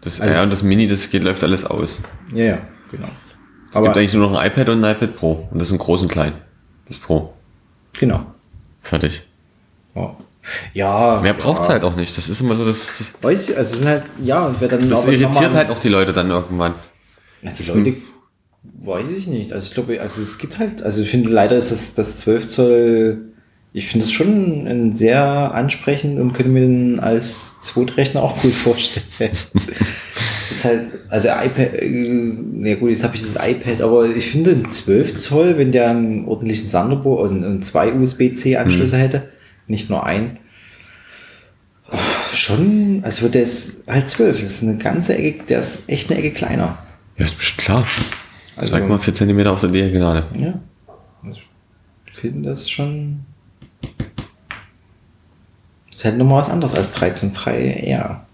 [0.00, 2.02] Das Also- R und das Mini, das geht, läuft alles aus.
[2.32, 2.58] Ja, ja,
[2.90, 3.08] genau.
[3.70, 5.48] Es gibt eigentlich nur noch ein iPad und ein iPad Pro.
[5.50, 6.32] Und das sind groß und klein.
[6.88, 7.34] Das Pro.
[7.98, 8.26] genau.
[8.78, 9.22] Fertig.
[9.94, 10.16] Ja,
[10.72, 11.74] ja Mehr braucht's ja.
[11.74, 12.16] halt auch nicht.
[12.16, 14.88] Das ist immer so, das, Weiß ich, also es sind halt, ja, und wer dann
[14.88, 16.74] das irritiert halt auch die Leute dann irgendwann.
[17.42, 17.94] Na, die Leute,
[18.82, 19.52] weiß ich nicht.
[19.52, 22.46] Also ich glaube, also es gibt halt, also ich finde leider ist das, das 12
[22.46, 23.18] Zoll,
[23.72, 28.52] ich finde es schon ein sehr ansprechend und könnte mir den als Zweitrechner auch gut
[28.52, 29.04] vorstellen.
[30.50, 34.52] ist halt, also iPad, äh, na gut, jetzt habe ich das iPad, aber ich finde
[34.52, 39.28] ein 12 Zoll, wenn der einen ordentlichen Thunderbolt und, und zwei USB-C-Anschlüsse hätte,
[39.66, 40.38] nicht nur ein,
[41.90, 41.96] oh,
[42.32, 46.20] schon, als würde es halt 12, das ist eine ganze Ecke, der ist echt eine
[46.20, 46.78] Ecke kleiner.
[47.16, 47.86] Ja, ist klar.
[48.56, 50.24] Also- 2,4 cm auf der Diagonale.
[50.38, 50.54] Ja.
[52.12, 53.24] Ich finde das schon.
[55.90, 58.24] Ist halt nochmal was anderes als 13.3 R.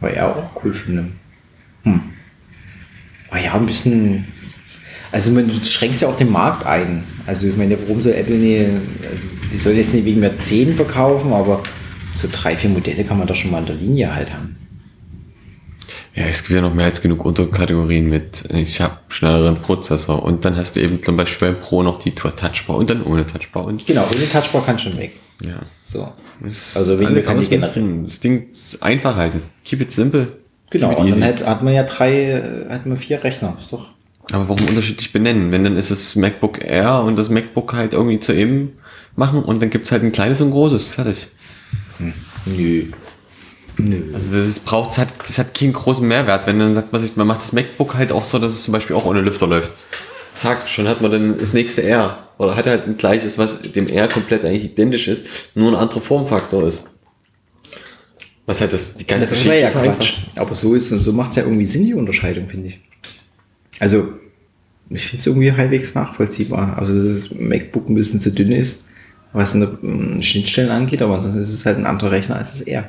[0.00, 1.12] Weil er auch cool finde.
[1.84, 2.00] Hm.
[3.30, 4.26] Aber ja, ein bisschen.
[5.12, 7.04] Also, ich meine, du schränkst ja auch den Markt ein.
[7.26, 8.66] Also, ich meine, warum soll Apple nicht.
[9.10, 11.62] Also, die sollen jetzt nicht wegen mehr 10 verkaufen, aber
[12.14, 14.56] so drei, vier Modelle kann man doch schon mal in der Linie halt haben.
[16.14, 20.44] Ja, es gibt ja noch mehr als genug Unterkategorien mit, ich habe schnelleren Prozessor und
[20.44, 23.26] dann hast du eben zum Beispiel beim Pro noch die Tour Touchbar und dann ohne
[23.26, 25.12] Touchbar und Genau, ohne Touchbar kann schon weg.
[25.42, 25.60] ja.
[25.82, 26.08] So.
[26.40, 28.04] Das Also wegen alles kann ausmessen.
[28.04, 29.40] Das Ding ist einfach halten.
[29.64, 30.28] Keep it simple.
[30.70, 33.54] Genau, Keep it und dann hat, hat man ja drei, äh, hat man vier Rechner.
[33.58, 33.88] Ist doch.
[34.32, 35.52] Aber warum unterschiedlich benennen?
[35.52, 38.78] Wenn dann ist es MacBook Air und das MacBook halt irgendwie zu eben
[39.14, 40.86] machen und dann gibt's halt ein kleines und ein großes.
[40.86, 41.28] Fertig.
[42.46, 42.86] Nö.
[43.78, 44.02] Nö.
[44.12, 47.16] Also das ist, braucht hat, das hat keinen großen Mehrwert, wenn dann sagt man sich,
[47.16, 49.72] man macht das MacBook halt auch so, dass es zum Beispiel auch ohne Lüfter läuft.
[50.34, 52.18] Zack, schon hat man dann das nächste R.
[52.38, 56.00] Oder hat halt ein gleiches, was dem R komplett eigentlich identisch ist, nur ein anderer
[56.00, 56.86] Formfaktor ist.
[58.46, 59.70] Was halt das, die ganze Das Geschichte ja.
[59.70, 60.14] Quatsch.
[60.36, 62.80] Aber so ist so macht es ja irgendwie Sinn, die Unterscheidung, finde ich.
[63.78, 64.14] Also,
[64.94, 66.78] ich finde es irgendwie halbwegs nachvollziehbar.
[66.78, 68.86] Also, dass das MacBook ein bisschen zu dünn ist,
[69.32, 72.60] was eine, ähm, Schnittstellen angeht, aber ansonsten ist es halt ein anderer Rechner als das
[72.62, 72.88] R.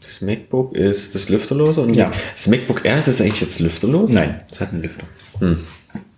[0.00, 2.10] Das MacBook ist das lüfterlose und Ja.
[2.34, 4.10] das MacBook Air ist es eigentlich jetzt lüfterlos?
[4.10, 5.04] Nein, es hat einen Lüfter.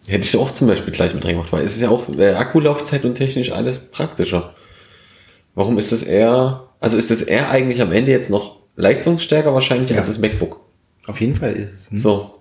[0.06, 3.04] Hätte ich auch zum Beispiel gleich mit reingemacht, weil es ist ja auch äh, Akkulaufzeit
[3.04, 4.54] und technisch alles praktischer.
[5.54, 9.90] Warum ist das eher, also ist das eher eigentlich am Ende jetzt noch leistungsstärker wahrscheinlich
[9.90, 9.98] Ja.
[9.98, 10.60] als das MacBook?
[11.06, 11.90] Auf jeden Fall ist es.
[11.90, 11.98] Hm?
[11.98, 12.40] So.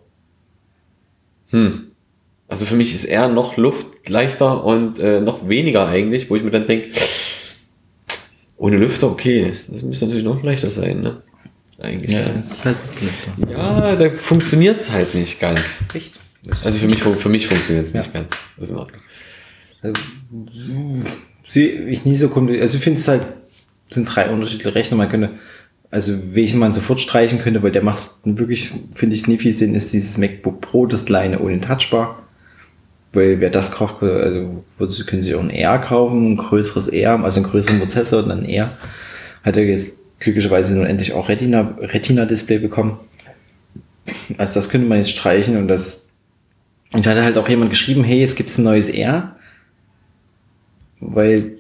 [1.50, 1.88] Hm.
[2.48, 6.44] Also für mich ist eher noch Luft leichter und äh, noch weniger eigentlich, wo ich
[6.44, 6.90] mir dann denke,
[8.58, 11.22] ohne Lüfter, okay, das müsste natürlich noch leichter sein, ne?
[11.80, 12.12] Eigentlich.
[12.12, 12.24] Ja,
[12.64, 12.78] halt
[13.50, 15.80] ja da funktioniert es halt nicht ganz.
[15.94, 16.14] Echt?
[16.64, 18.02] Also für mich, für mich funktioniert es Ja.
[18.02, 18.30] nicht ganz.
[18.58, 19.02] Das ist in Ordnung.
[21.48, 22.64] Sie, ich nie so kompliziert.
[22.64, 23.24] Also ich finde es halt,
[23.90, 24.98] sind drei unterschiedliche Rechner.
[24.98, 25.32] Man könnte,
[25.94, 29.76] also welchen man sofort streichen könnte, weil der macht wirklich, finde ich, nie viel Sinn,
[29.76, 32.24] ist dieses MacBook Pro, das kleine ohne Touchbar.
[33.14, 37.24] Weil wer das kauft, also würde- können sich auch ein R kaufen, ein größeres R,
[37.24, 38.72] also einen größeren Prozessor und dann R.
[39.44, 43.00] Hat er jetzt glücklicherweise nun endlich auch Retina, Retina-Display bekommen.
[44.38, 46.10] Also das könnte man jetzt streichen und das.
[46.92, 49.36] Und da hat halt auch jemand geschrieben, hey, jetzt gibt's ein neues R
[51.06, 51.58] weil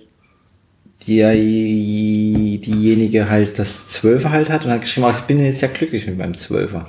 [1.07, 6.07] die, diejenige halt das 12er halt hat und hat geschrieben, ich bin jetzt ja glücklich
[6.07, 6.85] mit meinem 12er.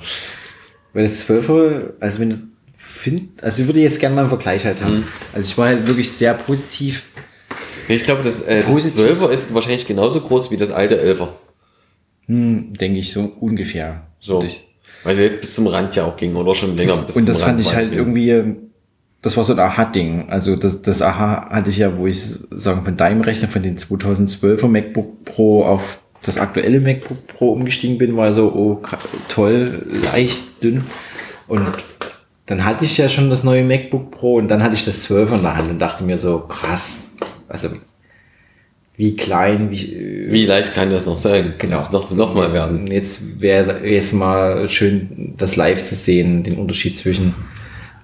[0.93, 2.37] Weil das 12er, also wenn du
[2.73, 5.05] find, also ich würde jetzt gerne mal einen Vergleich halt haben.
[5.33, 7.07] Also ich war halt wirklich sehr positiv
[7.87, 9.21] ich glaube, das, äh, das Positiv.
[9.21, 11.27] 12er ist wahrscheinlich genauso groß wie das alte 11er.
[12.27, 14.07] Hm, denke ich so ungefähr.
[14.19, 14.43] So.
[15.03, 17.41] Weil sie jetzt bis zum Rand ja auch ging oder schon länger bis Und das
[17.41, 18.55] fand ich halt irgendwie,
[19.25, 20.29] das war so ein Aha-Ding.
[20.29, 23.75] Also das, das Aha hatte ich ja, wo ich sagen, von deinem Rechner, von den
[23.75, 28.79] 2012er MacBook Pro auf das aktuelle MacBook Pro umgestiegen bin, war so, oh
[29.27, 29.83] toll,
[30.13, 30.83] leicht, dünn.
[31.47, 31.65] Und
[32.45, 35.31] dann hatte ich ja schon das neue MacBook Pro und dann hatte ich das 12
[35.31, 37.13] in der Hand und dachte mir so, krass,
[37.47, 37.69] also
[38.95, 41.55] wie klein, wie, Wie leicht kann das noch sein?
[41.57, 41.77] Genau.
[41.77, 42.85] Es noch, noch mal werden.
[42.85, 47.33] Jetzt wäre jetzt mal schön, das live zu sehen, den Unterschied zwischen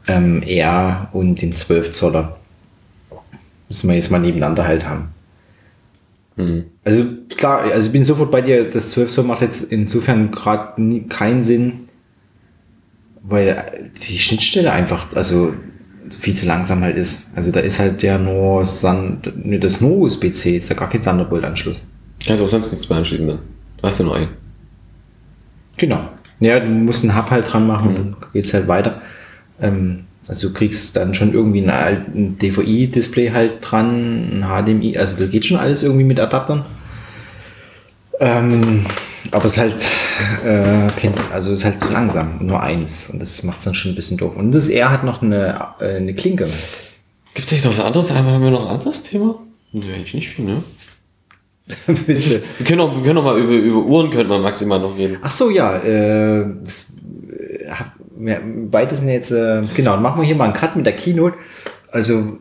[0.07, 2.37] ähm, R und den 12 Zoller.
[3.69, 5.09] Müssen wir jetzt mal nebeneinander halt haben.
[6.35, 6.65] Mhm.
[6.83, 7.05] Also
[7.37, 11.43] klar, also ich bin sofort bei dir, das 12 Zoll macht jetzt insofern gerade keinen
[11.43, 11.87] Sinn,
[13.21, 15.53] weil die Schnittstelle einfach, also
[16.09, 17.27] viel zu langsam halt ist.
[17.35, 18.65] Also da ist halt ja nur,
[19.43, 21.87] nur das nur USB-C, ist ja gar kein Thunderbolt-Anschluss.
[22.25, 23.39] Kannst du auch sonst nichts mehr anschließen dann.
[23.77, 24.29] Du hast ja nur einen.
[25.77, 26.09] Genau.
[26.39, 29.01] Ja, du musst einen Hub halt dran machen, dann geht's halt weiter.
[29.62, 35.26] Ähm, also du kriegst dann schon irgendwie alten DVI-Display halt dran, ein HDMI, also da
[35.26, 36.65] geht schon alles irgendwie mit Adaptern.
[38.19, 38.86] Ähm,
[39.32, 39.86] aber es ist halt,
[40.45, 40.89] äh,
[41.34, 43.10] also es ist halt zu langsam, nur eins.
[43.10, 44.36] Und das macht es dann schon ein bisschen doof.
[44.36, 46.47] Und das R hat noch eine, äh, eine Klinke.
[47.34, 48.12] Gibt es nicht noch was anderes?
[48.12, 49.36] Einmal haben wir noch ein anderes Thema?
[49.71, 50.63] Nee, eigentlich nicht viel, ne?
[51.88, 55.19] Wir können auch, wir können auch mal über, über Uhren könnten wir maximal noch reden.
[55.21, 56.95] Ach so, ja, äh, das,
[57.32, 57.93] äh, hab-
[58.25, 61.38] ja, beides sind jetzt, äh, genau, machen wir hier mal einen Cut mit der Keynote.
[61.89, 62.38] Also,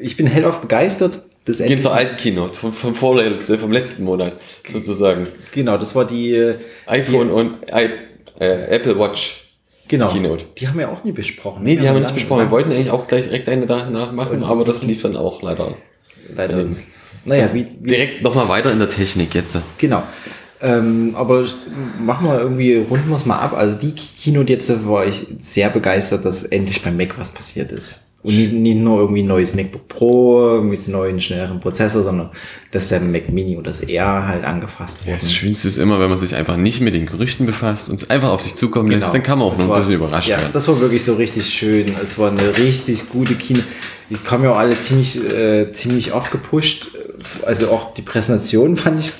[0.00, 1.24] ich bin hellauf begeistert.
[1.44, 4.34] Das Gehen zur alten Keynote vom, vom vorletzten, vom letzten Monat
[4.66, 5.26] sozusagen.
[5.52, 6.56] Genau, das war die, äh,
[6.86, 7.88] iPhone und I,
[8.38, 9.54] äh, Apple Watch.
[9.88, 10.44] genau, Keynote.
[10.58, 11.62] die haben wir auch nie besprochen.
[11.62, 12.42] Nee, die haben wir nicht besprochen.
[12.42, 15.74] Wir wollten eigentlich auch gleich direkt eine danach machen, aber das lief dann auch leider.
[16.34, 16.68] Leider.
[17.24, 19.58] Naja, wie, wie Direkt nochmal weiter in der Technik jetzt.
[19.78, 20.02] Genau.
[20.62, 21.44] Ähm, aber
[21.98, 23.54] machen wir irgendwie, runden wir es mal ab.
[23.56, 28.04] Also die Keynote jetzt war ich sehr begeistert, dass endlich beim Mac was passiert ist.
[28.22, 32.28] Und nicht, nicht nur irgendwie ein neues MacBook Pro mit neuen, schnelleren Prozessor, sondern
[32.70, 35.20] dass der Mac Mini und das R halt angefasst Ja, wurden.
[35.20, 38.10] das Schönste ist immer, wenn man sich einfach nicht mit den Gerüchten befasst und es
[38.10, 39.62] einfach auf sich zukommen lässt, dann kann man auch Genau.
[39.62, 40.50] Das noch ein bisschen überrascht ja, werden.
[40.52, 41.86] Das war wirklich so richtig schön.
[42.02, 43.60] Es war eine richtig gute Kino.
[44.10, 46.88] Die kamen ja auch alle ziemlich, äh, ziemlich oft gepusht.
[47.46, 49.12] Also auch die Präsentation fand ich,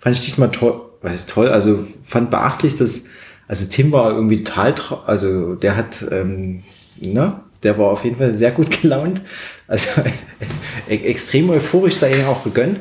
[0.00, 0.80] fand ich diesmal toll.
[1.06, 1.48] Was ist toll?
[1.48, 3.04] Also fand beachtlich, dass,
[3.46, 4.74] also Tim war irgendwie total,
[5.06, 6.62] also der hat, ähm,
[7.00, 9.22] ne, der war auf jeden Fall sehr gut gelaunt.
[9.68, 9.88] Also
[10.88, 12.80] e- extrem euphorisch sei ihm auch gegönnt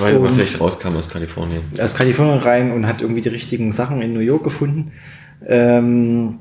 [0.00, 1.62] Weil man vielleicht rauskam aus Kalifornien.
[1.80, 4.92] aus Kalifornien rein und hat irgendwie die richtigen Sachen in New York gefunden.
[5.46, 6.38] Ähm,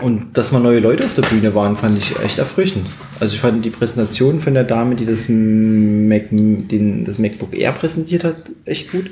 [0.00, 2.86] und dass mal neue Leute auf der Bühne waren, fand ich echt erfrischend.
[3.18, 7.72] Also ich fand die Präsentation von der Dame, die das, Mac, den, das MacBook Air
[7.72, 9.10] präsentiert hat, echt gut.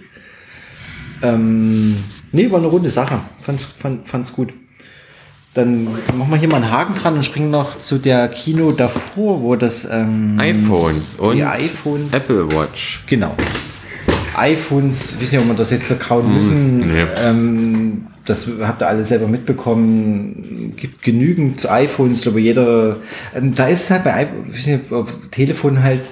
[1.23, 1.97] Ähm,
[2.33, 3.21] nee, war eine runde Sache.
[3.41, 4.53] Fand's, fand, fand's gut.
[5.55, 5.85] Dann
[6.17, 9.57] machen wir hier mal einen Haken dran und springen noch zu der Kino davor, wo
[9.57, 13.03] das ähm, iPhones und die iPhones Apple Watch.
[13.07, 13.35] Genau.
[14.37, 16.79] iPhones, ich weiß nicht, ob wir das jetzt so kauen müssen.
[16.79, 17.05] nee.
[17.25, 20.75] Ähm, das habt ihr alle selber mitbekommen.
[20.77, 22.99] Gibt genügend iPhones, glaube jeder.
[23.35, 26.03] Ähm, da ist es halt bei iPhone, ich weiß nicht, ob Telefon halt.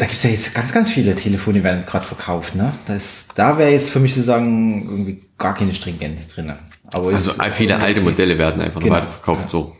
[0.00, 2.54] Da gibt es ja jetzt ganz, ganz viele Telefone, die werden gerade verkauft.
[2.54, 2.72] Ne?
[2.86, 6.52] Das, da wäre jetzt für mich sozusagen irgendwie gar keine Stringenz drin.
[6.92, 8.94] Aber Also es- viele alte Modelle werden einfach Genau.
[8.94, 9.50] weiterverkauft.
[9.50, 9.76] So.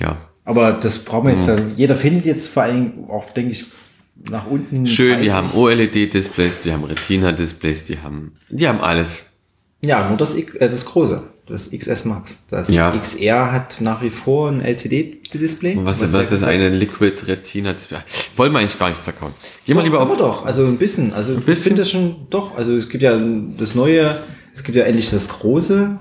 [0.00, 0.16] Ja.
[0.44, 1.48] Aber das brauchen wir jetzt.
[1.48, 3.66] dann- Jeder findet jetzt vor allem auch, denke ich,
[4.30, 4.86] nach unten.
[4.86, 5.32] Schön, die preislich.
[5.32, 9.26] haben OLED-Displays, die haben Retina-Displays, die haben, die haben alles.
[9.84, 12.44] Ja, nur das, äh, das große, das XS Max.
[12.50, 12.90] Das Ja.
[12.96, 15.76] XR hat nach wie vor ein LCD-Display.
[15.76, 17.98] Und was, was, was ist eine Liquid Retina Display?
[18.36, 19.32] Wollen wir eigentlich gar nicht zerkauen.
[19.64, 20.18] Geh mal lieber aber auf.
[20.18, 21.12] doch, also ein bisschen.
[21.12, 21.52] Also ein bisschen?
[21.52, 22.56] Ich finde das schon, doch.
[22.56, 23.18] Also es gibt ja
[23.58, 24.18] das neue,
[24.54, 25.98] es gibt ja endlich das große,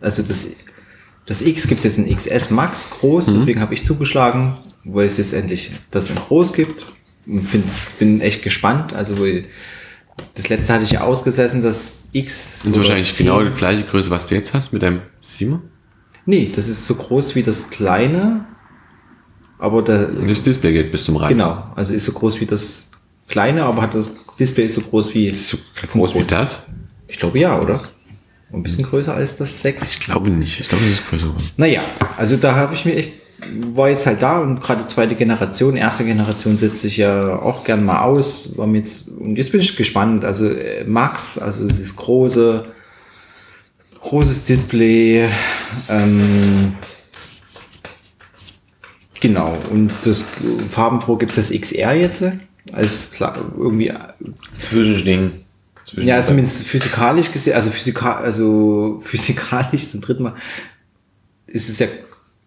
[0.00, 0.48] also das,
[1.26, 3.34] das X gibt es jetzt ein XS Max groß, Mhm.
[3.34, 6.86] deswegen habe ich zugeschlagen, weil es jetzt endlich das in groß gibt.
[7.44, 8.92] Find's, bin echt gespannt.
[8.94, 9.44] Also weil
[10.34, 12.62] das letzte hatte ich ja ausgesessen, das X.
[12.62, 13.26] Das ist wahrscheinlich 10.
[13.26, 15.60] genau die gleiche Größe, was du jetzt hast mit deinem 7
[16.24, 18.46] Nee, das ist so groß wie das kleine,
[19.58, 21.30] aber der, das Display geht bis zum Rand.
[21.30, 22.90] genau, also ist so groß wie das
[23.28, 25.58] kleine, aber hat das Display ist so groß wie, Ist so
[25.92, 26.66] groß wie das?
[27.08, 27.82] ich glaube ja, oder?
[28.52, 29.82] Ein bisschen größer als das 6.
[29.84, 30.60] Ich glaube nicht.
[30.60, 31.32] Ich glaube, es ist größer.
[31.56, 31.80] Naja,
[32.18, 33.12] also da habe ich mir echt,
[33.54, 37.84] war jetzt halt da und gerade zweite Generation, erste Generation setzt sich ja auch gern
[37.84, 38.56] mal aus.
[38.56, 40.24] War mir jetzt, und jetzt bin ich gespannt.
[40.24, 42.64] Also äh, Max, also dieses große,
[44.00, 45.28] großes Display,
[45.88, 46.74] ähm,
[49.22, 49.56] Genau.
[49.70, 50.26] Und das
[50.68, 52.24] Farbenpro gibt es das XR jetzt
[52.72, 53.92] als klar, irgendwie
[54.58, 55.44] Zwischending.
[55.86, 60.34] Zwischen Ja, zumindest physikalisch gesehen, also, physika also physikalisch zum dritten Mal,
[61.46, 61.86] ist es ja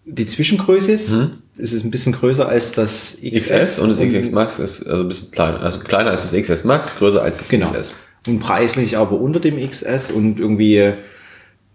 [0.05, 1.11] die Zwischengröße jetzt.
[1.57, 3.49] Es ist ein bisschen größer als das XS.
[3.49, 5.61] XS und das XS Max ist also ein bisschen kleiner.
[5.61, 7.69] Also kleiner als das XS Max, größer als das Genau.
[7.71, 7.93] XS.
[8.27, 10.93] Und preislich aber unter dem XS und irgendwie,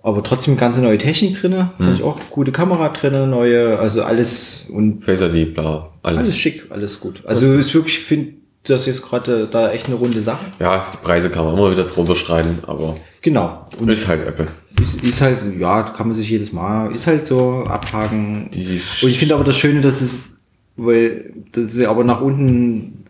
[0.03, 1.71] aber trotzdem ganze neue Technik drinne.
[1.79, 6.19] Fand ich auch gute Kamera drinne, neue, also alles und Face ID, bla, alles.
[6.19, 7.23] alles schick, alles gut.
[7.25, 8.33] Also ist wirklich, ich finde
[8.65, 10.45] das jetzt gerade da echt eine runde Sache.
[10.59, 13.65] Ja, die Preise kann man immer wieder drunter schreiben, aber Genau.
[13.79, 14.47] Und ist halt Apple.
[14.81, 18.49] Ist, ist halt, ja, kann man sich jedes Mal, ist halt so abhaken.
[18.53, 20.37] Die- und ich finde aber das Schöne, dass es,
[20.77, 23.01] weil, dass sie aber nach unten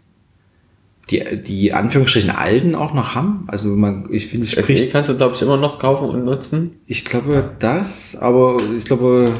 [1.10, 3.44] die, die Anführungsstrichen alten auch noch haben.
[3.48, 6.24] Also man, ich finde, es SE spricht, kannst du, glaube ich, immer noch kaufen und
[6.24, 6.80] nutzen.
[6.86, 9.32] ich glaube das, aber ich glaube,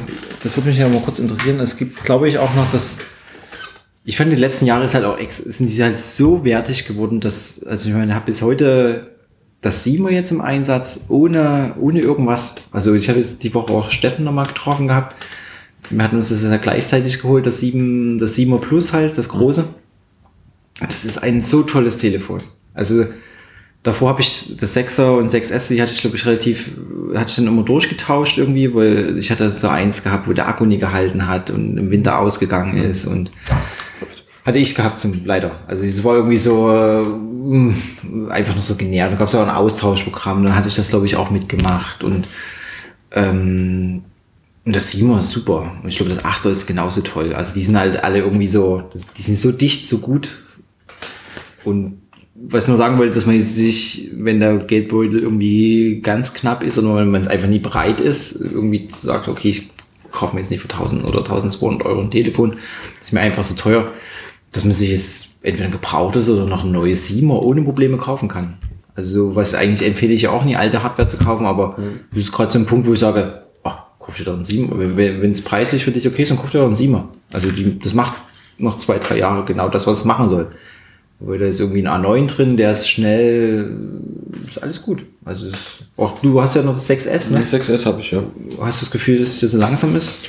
[0.43, 1.59] das würde mich ja mal kurz interessieren.
[1.59, 2.97] Es gibt, glaube ich, auch noch das,
[4.03, 7.63] ich fand die letzten Jahre ist halt auch, sind die halt so wertig geworden, dass,
[7.63, 9.10] also ich meine, ich habe bis heute
[9.61, 12.55] das Siemer jetzt im Einsatz, ohne, ohne irgendwas.
[12.71, 15.15] Also ich habe jetzt die Woche auch Steffen nochmal getroffen gehabt.
[15.89, 19.65] Wir hatten uns das ja gleichzeitig geholt, das 7, das 7er Plus halt, das große.
[20.79, 22.41] Das ist ein so tolles Telefon.
[22.73, 23.05] Also
[23.83, 26.71] davor habe ich das 6er und 6S, die hatte ich glaube ich relativ,
[27.13, 30.65] hatte ich dann immer durchgetauscht irgendwie, weil ich hatte so eins gehabt, wo der Akku
[30.65, 33.31] nie gehalten hat und im Winter ausgegangen ist und
[34.45, 35.59] hatte ich gehabt zum leider.
[35.67, 39.11] Also es war irgendwie so äh, einfach nur so genährt.
[39.11, 42.27] Da gab es auch ein Austauschprogramm, dann hatte ich das glaube ich auch mitgemacht und
[43.11, 44.03] ähm,
[44.63, 45.71] und das 7er ist super.
[45.81, 47.33] Und ich glaube, das 8er ist genauso toll.
[47.33, 50.29] Also die sind halt alle irgendwie so, das, die sind so dicht, so gut.
[51.63, 52.01] Und
[52.35, 56.77] was ich nur sagen wollte, dass man sich, wenn der Geldbeutel irgendwie ganz knapp ist
[56.77, 59.69] oder wenn man es einfach nie bereit ist, irgendwie sagt, okay, ich
[60.11, 62.51] kaufe mir jetzt nicht für 1000 oder 1200 Euro ein Telefon,
[62.97, 63.91] das ist mir einfach so teuer,
[64.51, 68.27] dass man sich jetzt entweder ein gebrauchtes oder noch ein neues 7er ohne Probleme kaufen
[68.27, 68.57] kann.
[68.95, 71.77] Also was eigentlich empfehle ich ja auch nie, alte Hardware zu kaufen, aber
[72.09, 74.69] das ist gerade so ein Punkt, wo ich sage, oh, kauf dir doch einen 7
[74.97, 77.79] Wenn es preislich für dich okay ist, dann kauf dir doch einen 7 Also die,
[77.79, 78.13] das macht
[78.57, 80.51] noch zwei, drei Jahre genau das, was es machen soll.
[81.19, 83.77] Weil da ist irgendwie ein A9 drin, der ist schnell,
[84.47, 85.05] ist alles gut.
[85.23, 87.39] Also es, auch du hast ja noch das 6S, ne?
[87.39, 88.23] 6S habe ich, ja.
[88.59, 90.19] Hast du das Gefühl, dass das so langsam ist?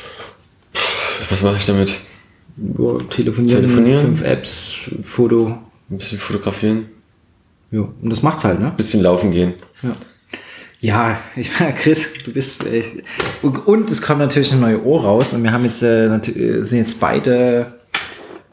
[1.31, 1.93] Was mache ich damit?
[2.57, 4.01] Ja, telefonieren, Telefonieren.
[4.03, 5.59] fünf Apps, Foto.
[5.91, 6.87] Ein bisschen fotografieren,
[7.71, 8.67] Ja, und das macht's halt, ne?
[8.69, 9.55] ein bisschen laufen gehen.
[9.83, 9.93] Ja.
[10.81, 13.05] Ja, ich meine, Chris, du bist echt.
[13.43, 16.65] Und, und es kommt natürlich eine neue Ohr raus und wir haben jetzt, äh, äh,
[16.65, 17.75] sind jetzt beide.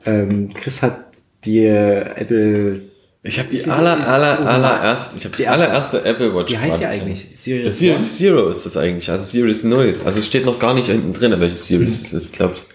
[0.06, 1.06] Ähm, Chris hat
[1.44, 2.84] die äh, Apple.
[3.24, 6.52] Ich habe die aller, aller, allererste, ich habe die Die erste- allererste Apple Watch.
[6.54, 7.28] Wie heißt die eigentlich?
[7.36, 9.96] Series Series Zero ist das eigentlich, also Series 0.
[10.06, 12.66] Also es steht noch gar nicht hinten drin, welche Series es ist, glaube ich.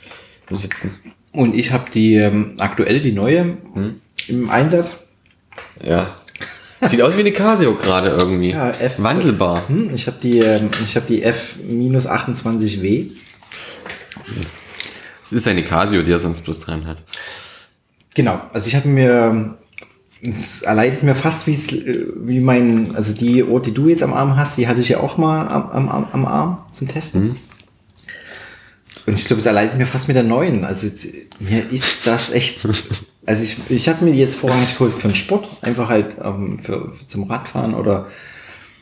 [0.49, 0.97] Bin ich jetzt nicht.
[1.35, 4.01] Und ich habe die ähm, aktuelle, die neue Hm?
[4.29, 4.93] im Einsatz.
[5.83, 6.17] Ja.
[6.89, 8.51] Sieht aus wie eine Casio gerade irgendwie.
[8.51, 9.69] Ja, F- Wandelbar.
[9.69, 13.11] Hm, ich habe die, ähm, ich habe die F-28W.
[15.25, 16.99] Es ist eine Casio, die er sonst bloß dran hat.
[18.15, 19.57] Genau, also ich habe mir,
[20.23, 21.59] es erleidet mir fast wie,
[22.17, 25.01] wie mein, also die Ohr, die du jetzt am Arm hast, die hatte ich ja
[25.01, 27.35] auch mal am, am, am- am Arm zum Testen.
[29.07, 30.65] Und ich glaube, es erleidet mir fast mit der neuen.
[30.65, 30.89] Also
[31.39, 32.61] mir ist das echt,
[33.27, 36.91] also ich, ich habe mir jetzt vorrangig geholt für den Sport, einfach halt ähm, für,
[36.93, 38.09] für zum Radfahren oder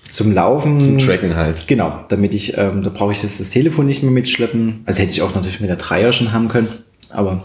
[0.08, 0.80] zum Laufen.
[0.80, 1.66] Zum Tracken halt.
[1.66, 4.82] Genau, damit ich, ähm, da brauche ich das, das Telefon nicht mehr mitschleppen.
[4.84, 6.68] Also hätte ich auch natürlich mit der Dreier schon haben können,
[7.08, 7.44] aber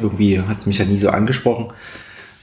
[0.00, 1.70] irgendwie hat mich halt nie so angesprochen.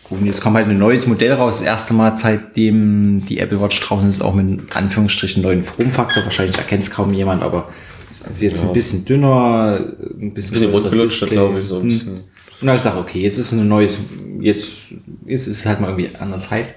[0.10, 3.80] Und jetzt kommt halt ein neues Modell raus, das erste Mal seitdem die Apple Watch
[3.82, 6.24] draußen ist, auch mit Anführungsstrichen neuen Formfaktor.
[6.24, 7.68] Wahrscheinlich erkennt es kaum jemand, aber
[8.10, 11.36] ist jetzt ein bisschen dünner, ein bisschen, Bisschen größeres rundgelutscht, Display.
[11.38, 11.89] glaube ich, so ein Hm.
[11.89, 12.14] bisschen.
[12.60, 13.99] Und dann hab ich okay, jetzt ist ein neues,
[14.39, 14.93] jetzt,
[15.26, 16.76] jetzt ist es halt mal irgendwie eine andere Zeit.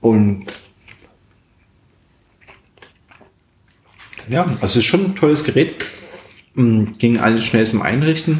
[0.00, 0.44] Und
[4.28, 5.84] ja, also es ist schon ein tolles Gerät.
[6.54, 8.38] Mm, Ging alles schnell zum Einrichten.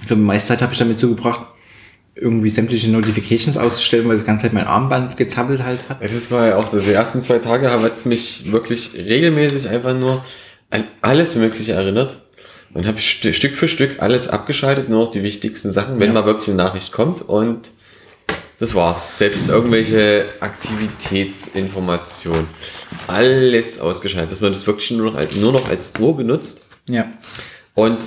[0.00, 1.46] Ich glaube, die meiste Zeit habe ich damit zugebracht,
[2.14, 6.02] irgendwie sämtliche Notifications auszustellen, weil das ganze Zeit mein Armband gezappelt halt hat.
[6.02, 9.94] Ja, Das war ja auch, die ersten zwei Tage hat es mich wirklich regelmäßig einfach
[9.94, 10.22] nur
[10.70, 12.20] an alles Mögliche erinnert.
[12.72, 16.12] Dann habe ich st Stück für Stück alles abgeschaltet, nur noch die wichtigsten Sachen, wenn
[16.12, 17.70] mal wirklich eine Nachricht kommt und
[18.58, 19.18] das war's.
[19.18, 22.46] Selbst irgendwelche Aktivitätsinformationen.
[23.06, 27.06] Alles ausgeschaltet, dass man das wirklich nur noch als, nur noch als Uhr benutzt Ja.
[27.74, 27.98] und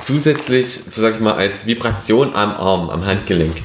[0.00, 3.56] zusätzlich, sag ich mal, als Vibration am Arm, am Handgelenk.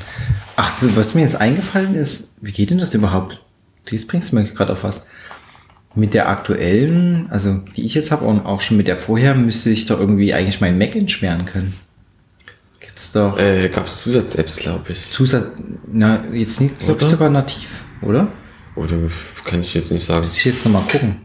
[0.56, 3.44] Ach, was mir jetzt eingefallen ist, wie geht denn das überhaupt?
[3.90, 5.08] Dies bringst du mir gerade auf was.
[5.96, 9.70] mit der aktuellen, also die ich jetzt habe und auch schon mit der vorher, müsste
[9.72, 11.74] ich doch irgendwie eigentlich meinen Mac entsperren können.
[12.80, 15.12] Gibt's doch Äh, Gab es Zusatz-Apps, glaube ich.
[15.12, 15.48] Zusatz,
[15.88, 18.28] na, jetzt nicht, glaube ich sogar nativ, oder?
[18.76, 18.96] Oder
[19.44, 20.20] kann ich jetzt nicht sagen.
[20.20, 21.18] Muss ich jetzt noch mal gucken.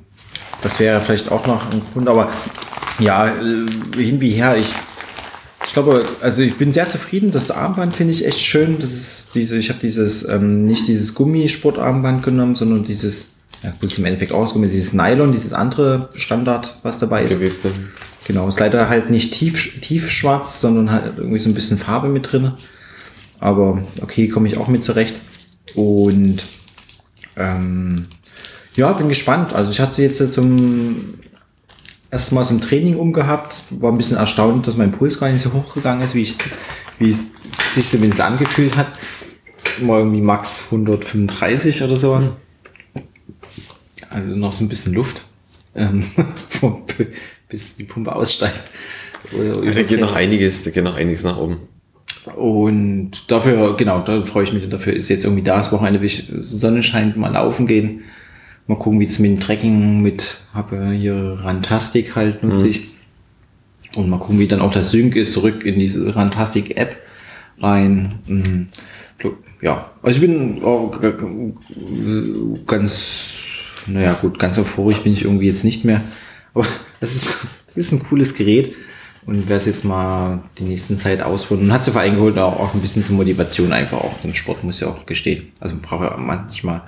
[0.63, 2.31] Das wäre vielleicht auch noch ein Grund, aber
[2.99, 3.67] ja, äh,
[3.97, 4.69] hin wie her, ich,
[5.67, 7.31] ich glaube, also ich bin sehr zufrieden.
[7.31, 8.79] Das Armband finde ich echt schön.
[8.79, 13.91] Das ist diese, ich habe dieses, ähm, nicht dieses Gummisportarmband genommen, sondern dieses, ja gut,
[13.91, 17.35] ist im Endeffekt auch Gummi, dieses Nylon, dieses andere Standard, was dabei ist.
[17.35, 17.71] Gewebte.
[18.27, 22.09] Genau, ist leider halt nicht tief, tief schwarz, sondern halt irgendwie so ein bisschen Farbe
[22.09, 22.53] mit drin.
[23.41, 25.21] Aber okay, komme ich auch mit zurecht.
[25.75, 26.39] Und
[27.37, 28.07] ähm,
[28.77, 29.55] ja, bin gespannt.
[29.55, 31.15] Also ich hatte sie jetzt zum
[32.13, 33.57] ersten Mal zum Training umgehabt.
[33.71, 36.37] War ein bisschen erstaunt, dass mein Puls gar nicht so hoch gegangen ist, wie, ich,
[36.99, 37.27] wie es
[37.73, 38.89] sich zumindest angefühlt hat.
[39.81, 42.37] Mal irgendwie max 135 oder sowas.
[44.11, 45.25] Also noch so ein bisschen Luft.
[45.75, 46.05] Ähm,
[47.49, 48.63] bis die Pumpe aussteigt.
[49.33, 51.61] Oder Ja, da geht noch einiges, da geht noch einiges nach oben.
[52.37, 54.65] und dafür, genau, da freue ich mich.
[54.65, 58.03] Und dafür ist jetzt irgendwie da das Wochenende, will ich Sonne scheint, mal laufen gehen.
[58.73, 62.89] Mal gucken, wie das mit dem Trekking mit, habe hier Rantastic halt nutze ich.
[63.97, 66.97] Und mal gucken, wie dann auch das Sync ist, zurück in diese Rantastic-App
[67.59, 68.15] rein.
[68.27, 68.69] Mhm.
[69.61, 70.63] Ja, also ich bin
[72.67, 73.35] ganz,
[73.87, 76.01] naja gut, ganz euphorisch bin ich irgendwie jetzt nicht mehr.
[76.55, 76.65] Aber
[77.01, 78.75] es ist, ist ein cooles Gerät
[79.27, 81.69] und werde es jetzt mal die nächsten Zeit ausprobieren.
[81.69, 84.17] Und hat vor allem geholt, auch, auch ein bisschen zur Motivation einfach auch.
[84.17, 85.49] Den Sport muss ja auch gestehen.
[85.61, 86.81] Also brauche ja manchmal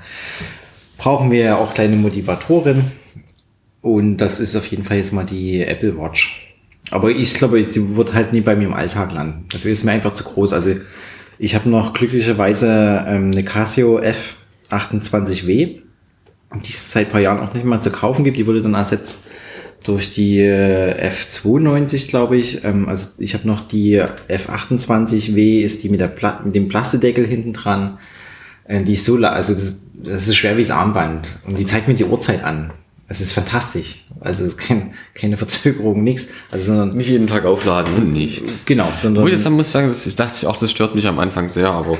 [0.99, 2.85] brauchen wir ja auch kleine Motivatoren.
[3.81, 6.55] Und das ist auf jeden Fall jetzt mal die Apple Watch.
[6.91, 9.47] Aber ich glaube, sie wird halt nie bei mir im Alltag landen.
[9.51, 10.53] Dafür ist mir einfach zu groß.
[10.53, 10.75] Also
[11.39, 17.65] ich habe noch glücklicherweise ähm, eine Casio F28W, die es seit paar Jahren auch nicht
[17.65, 18.39] mal zu kaufen gibt.
[18.39, 19.25] Die wurde dann ersetzt
[19.85, 22.65] durch die äh, F92, glaube ich.
[22.65, 27.27] Ähm, also ich habe noch die F28W, ist die mit, der Pla mit dem Plastedeckel
[27.27, 27.99] hinten dran.
[28.65, 31.39] Äh, die ist so, also das, das ist schwer wie das Armband.
[31.47, 32.73] Und die zeigt mir die Uhrzeit an.
[33.07, 34.05] Es ist fantastisch.
[34.21, 36.29] Also es kein, keine Verzögerung, nichts.
[36.51, 38.65] Also sondern Nicht jeden Tag aufladen und nichts.
[38.65, 41.19] genau, sondern Obwohl, das muss ich sagen, das, ich dachte auch, das stört mich am
[41.19, 41.97] Anfang sehr, aber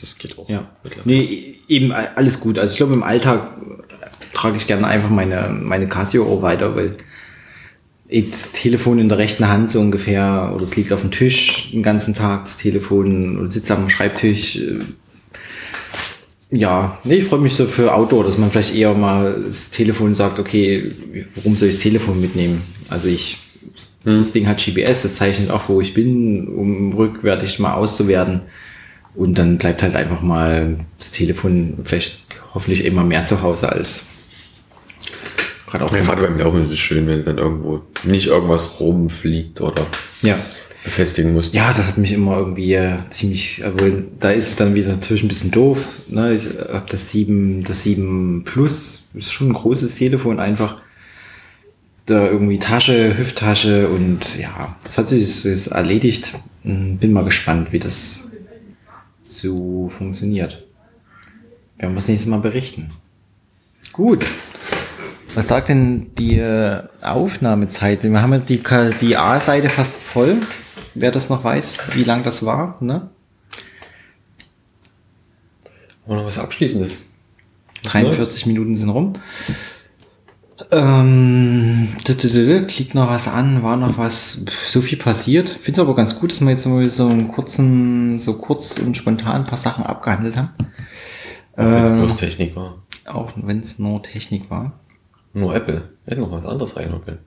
[0.00, 0.48] das geht auch.
[0.48, 0.66] Ja.
[1.04, 2.58] Nee, eben alles gut.
[2.58, 3.50] Also ich glaube, im Alltag
[4.32, 6.96] trage ich gerne einfach meine, meine Casio auch weiter, weil
[8.08, 11.70] ich das Telefon in der rechten Hand so ungefähr, oder es liegt auf dem Tisch
[11.72, 14.60] den ganzen Tag, das Telefon, oder sitzt am Schreibtisch.
[16.56, 20.14] Ja, nee, ich freue mich so für Outdoor, dass man vielleicht eher mal das Telefon
[20.14, 20.90] sagt, okay,
[21.34, 22.62] warum soll ich das Telefon mitnehmen?
[22.88, 23.38] Also ich,
[24.04, 28.42] das Ding hat GPS, das zeichnet auch, wo ich bin, um rückwärtig mal auszuwerten.
[29.14, 32.20] Und dann bleibt halt einfach mal das Telefon vielleicht
[32.54, 34.06] hoffentlich immer mehr zu Hause als
[35.66, 39.60] gerade auch Ja, gerade beim Laufen ist es schön, wenn dann irgendwo nicht irgendwas rumfliegt
[39.60, 39.86] oder
[40.22, 40.38] ja.
[40.86, 41.52] Befestigen musst.
[41.52, 45.24] Ja, das hat mich immer irgendwie äh, ziemlich, obwohl da ist es dann wieder natürlich
[45.24, 45.84] ein bisschen doof.
[46.06, 46.32] Ne?
[46.32, 50.80] Ich habe das 7, das 7 Plus, ist schon ein großes Telefon einfach.
[52.06, 56.34] Da irgendwie Tasche, Hüfttasche und ja, das hat sich ist erledigt.
[56.62, 58.20] Hm, Bin mal gespannt, wie das
[59.24, 60.64] so funktioniert.
[61.78, 62.90] Werden wir das nächste Mal berichten.
[63.92, 64.24] Gut.
[65.34, 66.40] Was sagt denn die
[67.02, 68.04] Aufnahmezeit?
[68.04, 68.62] Wir haben ja die,
[69.00, 70.36] die A-Seite fast voll.
[70.98, 73.10] Wer das noch weiß, wie lang das war, ne?
[76.06, 77.10] Wir noch was Abschließendes?
[77.82, 79.12] 43 Minuten sind rum.
[80.72, 85.50] Ähm, liegt noch was an, war noch was, so viel passiert.
[85.50, 88.96] Finde es aber ganz gut, dass wir jetzt mal so einen kurzen, so kurz und
[88.96, 90.50] spontan ein paar Sachen abgehandelt haben.
[91.56, 92.82] Wenn es Ähm, bloß Technik war.
[93.06, 94.80] auch wenn es nur Technik war.
[95.34, 95.95] Nur Apple.
[96.08, 97.18] Hätte noch was anderes reinhauen können.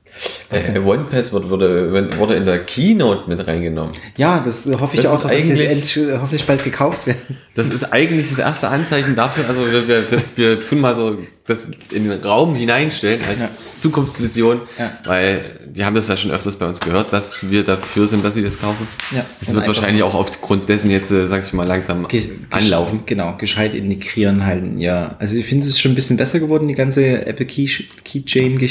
[0.51, 3.93] Äh, OnePassword wurde, wenn- wurde in der Keynote mit reingenommen.
[4.15, 7.19] Ja, das äh, hoffe ich Das auch, dass sie endlich, äh, hoffentlich bald gekauft werden.
[7.55, 10.03] Das ist eigentlich das erste Anzeichen dafür, also wir, wir,
[10.37, 13.49] wir, tun mal so das in den Raum hineinstellen als Ja.
[13.77, 14.91] Zukunftsvision, Ja.
[15.03, 18.35] weil die haben das ja schon öfters bei uns gehört, dass wir dafür sind, dass
[18.35, 18.87] sie das kaufen.
[19.13, 19.25] Ja.
[19.41, 23.01] Es Und wird wahrscheinlich auch aufgrund dessen jetzt, äh, sag ich mal, langsam Ge- anlaufen.
[23.05, 25.15] Genau, gescheit integrieren halt, ja.
[25.19, 27.67] Also ich finde es ist schon ein bisschen besser geworden, die ganze Apple Key,
[28.03, 28.68] Keychain-Geschichte.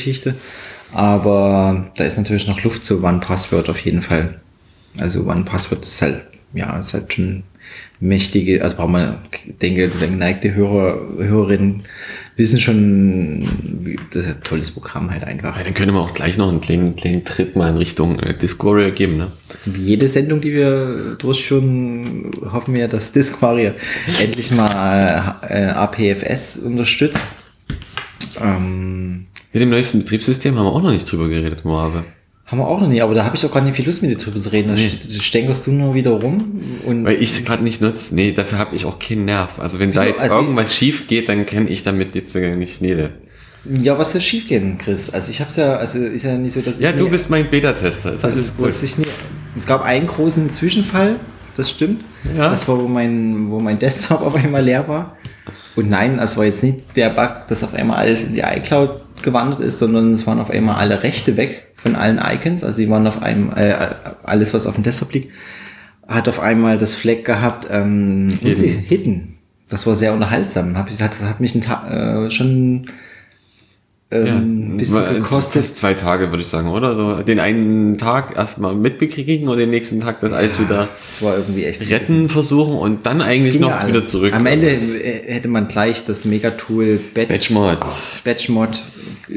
[0.93, 4.41] Aber da ist natürlich noch Luft zu One Password auf jeden Fall.
[4.99, 6.23] Also One Password ist halt,
[6.55, 7.43] ja, ist halt schon
[8.01, 9.19] mächtige, also braucht man,
[9.61, 11.83] denke, geneigte Hörer, Hörerinnen
[12.37, 15.57] wissen schon, das ist ein tolles Programm halt einfach.
[15.57, 18.35] Ja, dann können wir auch gleich noch einen kleinen, kleinen Tritt mal in Richtung äh,
[18.35, 19.33] Discovery geben, ne?
[19.65, 23.75] Wie jede Sendung, die wir durchführen, hoffen wir, dass Disquaria
[24.23, 27.27] endlich mal äh, APFS unterstützt.
[28.41, 32.05] Ähm, Mit dem neuesten Betriebssystem haben wir auch noch nicht drüber geredet, Moabe.
[32.47, 34.11] Haben wir auch noch nie, aber da habe ich auch gar nicht viel Lust mit
[34.11, 34.69] dir drüber zu reden.
[34.69, 34.81] Da Nee.
[35.07, 38.15] st- stänkerst du nur wieder rum und Weil ich es gerade nicht nutze.
[38.15, 39.59] Nee, dafür habe ich auch keinen Nerv.
[39.59, 40.09] Also wenn da Wieso?
[40.11, 43.11] jetzt Also- irgendwas schief geht, dann kenne ich damit jetzt nicht Nele.
[43.71, 45.11] ja, was soll schiefgehen, Chris?
[45.11, 47.29] Also ich hab's ja, also ist ja nicht so, dass Ja, ich du nie- bist
[47.29, 48.15] mein Beta-Tester.
[48.15, 48.57] Ist dass, alles
[48.97, 48.99] gut.
[48.99, 49.07] nie,
[49.57, 51.17] es gab einen großen Zwischenfall,
[51.55, 52.03] das stimmt.
[52.37, 52.49] Ja.
[52.49, 55.17] Das war, wo mein, wo mein Desktop auf einmal leer war.
[55.77, 59.03] Und nein, es war jetzt nicht der Bug, dass auf einmal alles in die iCloud
[59.23, 62.65] gewandert ist, sondern es waren auf einmal alle Rechte weg von allen Icons.
[62.65, 63.75] Also sie waren auf einem, äh,
[64.25, 65.33] alles, was auf dem Desktop liegt,
[66.07, 68.65] hat auf einmal das Flag gehabt, ähm, Hidden.
[68.65, 68.79] hidden.
[68.85, 69.35] hidden.
[69.69, 70.77] Das war sehr unterhaltsam.
[70.79, 72.87] Hab, ich- das hat mich ein Ta äh, schon
[74.11, 75.63] ähm, Ja, ein bisschen gekostet.
[75.65, 76.97] Fast zwei Tage, würde ich sagen, oder?
[76.97, 81.37] So den einen Tag erstmal mitbekriegen und den nächsten Tag das alles wieder Das war
[81.37, 84.33] irgendwie echt retten versuchen und dann eigentlich noch ja wieder zurück.
[84.33, 87.81] Am Ende äh, hätte man gleich das Megatool Batch, Batchmod.
[88.25, 88.81] Batchmod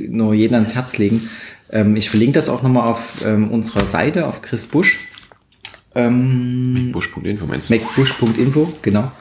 [0.09, 1.29] nur jedem ans Herz legen.
[1.71, 4.99] Ähm, ich verlinke das auch nochmal auf ähm, unserer Seite, auf Chris Busch.
[5.95, 7.75] Ähm, Busch.info meinst du?
[7.75, 9.11] macbush.info, genau.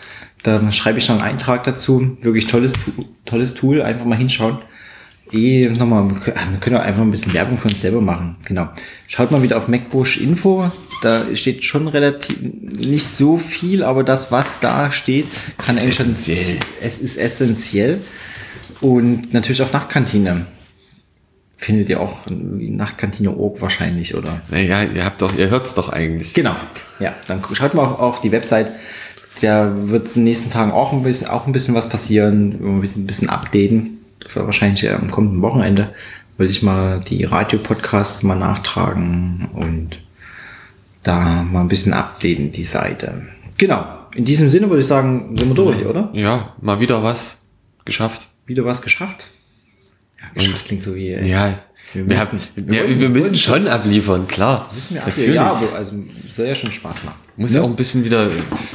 [0.42, 2.16] Da schreibe ich noch einen Eintrag dazu.
[2.22, 2.72] Wirklich tolles,
[3.24, 4.58] tolles Tool, einfach mal hinschauen.
[5.32, 8.36] Eh, nochmal, wir können auch einfach ein bisschen Werbung für uns selber machen.
[8.46, 8.68] Genau.
[9.06, 10.70] Schaut mal wieder auf MacBush Info.
[11.02, 16.58] Da steht schon relativ, nicht so viel, aber das, was da steht, kann schon, essentiell.
[16.82, 18.00] es ist essentiell.
[18.80, 20.46] Und natürlich auf Nachtkantine.
[21.60, 24.40] Findet ihr auch Nachtkantine.org wahrscheinlich, oder?
[24.48, 26.32] Naja, ihr habt doch, ihr hört's doch eigentlich.
[26.32, 26.56] Genau.
[27.00, 28.68] Ja, dann schaut mal auf die Website.
[29.42, 32.52] Da wird in den nächsten Tagen auch ein bisschen, auch ein bisschen was passieren.
[32.52, 33.98] Ein bisschen, ein bisschen updaten.
[34.32, 35.92] Wahrscheinlich am kommenden Wochenende
[36.38, 40.00] will ich mal die Radio-Podcasts mal nachtragen und
[41.02, 43.20] da mal ein bisschen updaten, die Seite.
[43.58, 43.84] Genau.
[44.14, 46.08] In diesem Sinne würde ich sagen, sind wir durch, oder?
[46.14, 47.42] Ja, mal wieder was
[47.84, 48.28] geschafft.
[48.46, 49.32] Wieder was geschafft?
[50.36, 51.10] Ja, geschafft klingt so wie.
[51.12, 51.54] Ja, wir
[51.92, 54.70] wir, müssen- haben, wir ja, wir müssen schon abliefern, klar.
[54.74, 55.34] Müssen wir Natürlich.
[55.34, 55.92] Ja, aber also
[56.32, 57.18] soll ja schon Spaß machen.
[57.36, 58.28] Muss ja auch ein bisschen wieder,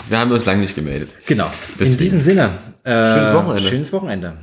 [0.09, 1.09] wir haben uns lange nicht gemeldet.
[1.25, 1.45] Genau.
[1.45, 1.97] In Deswegen.
[1.99, 2.49] diesem Sinne.
[2.83, 3.61] Äh, Schönes Wochenende.
[3.69, 4.33] Schönes Wochenende.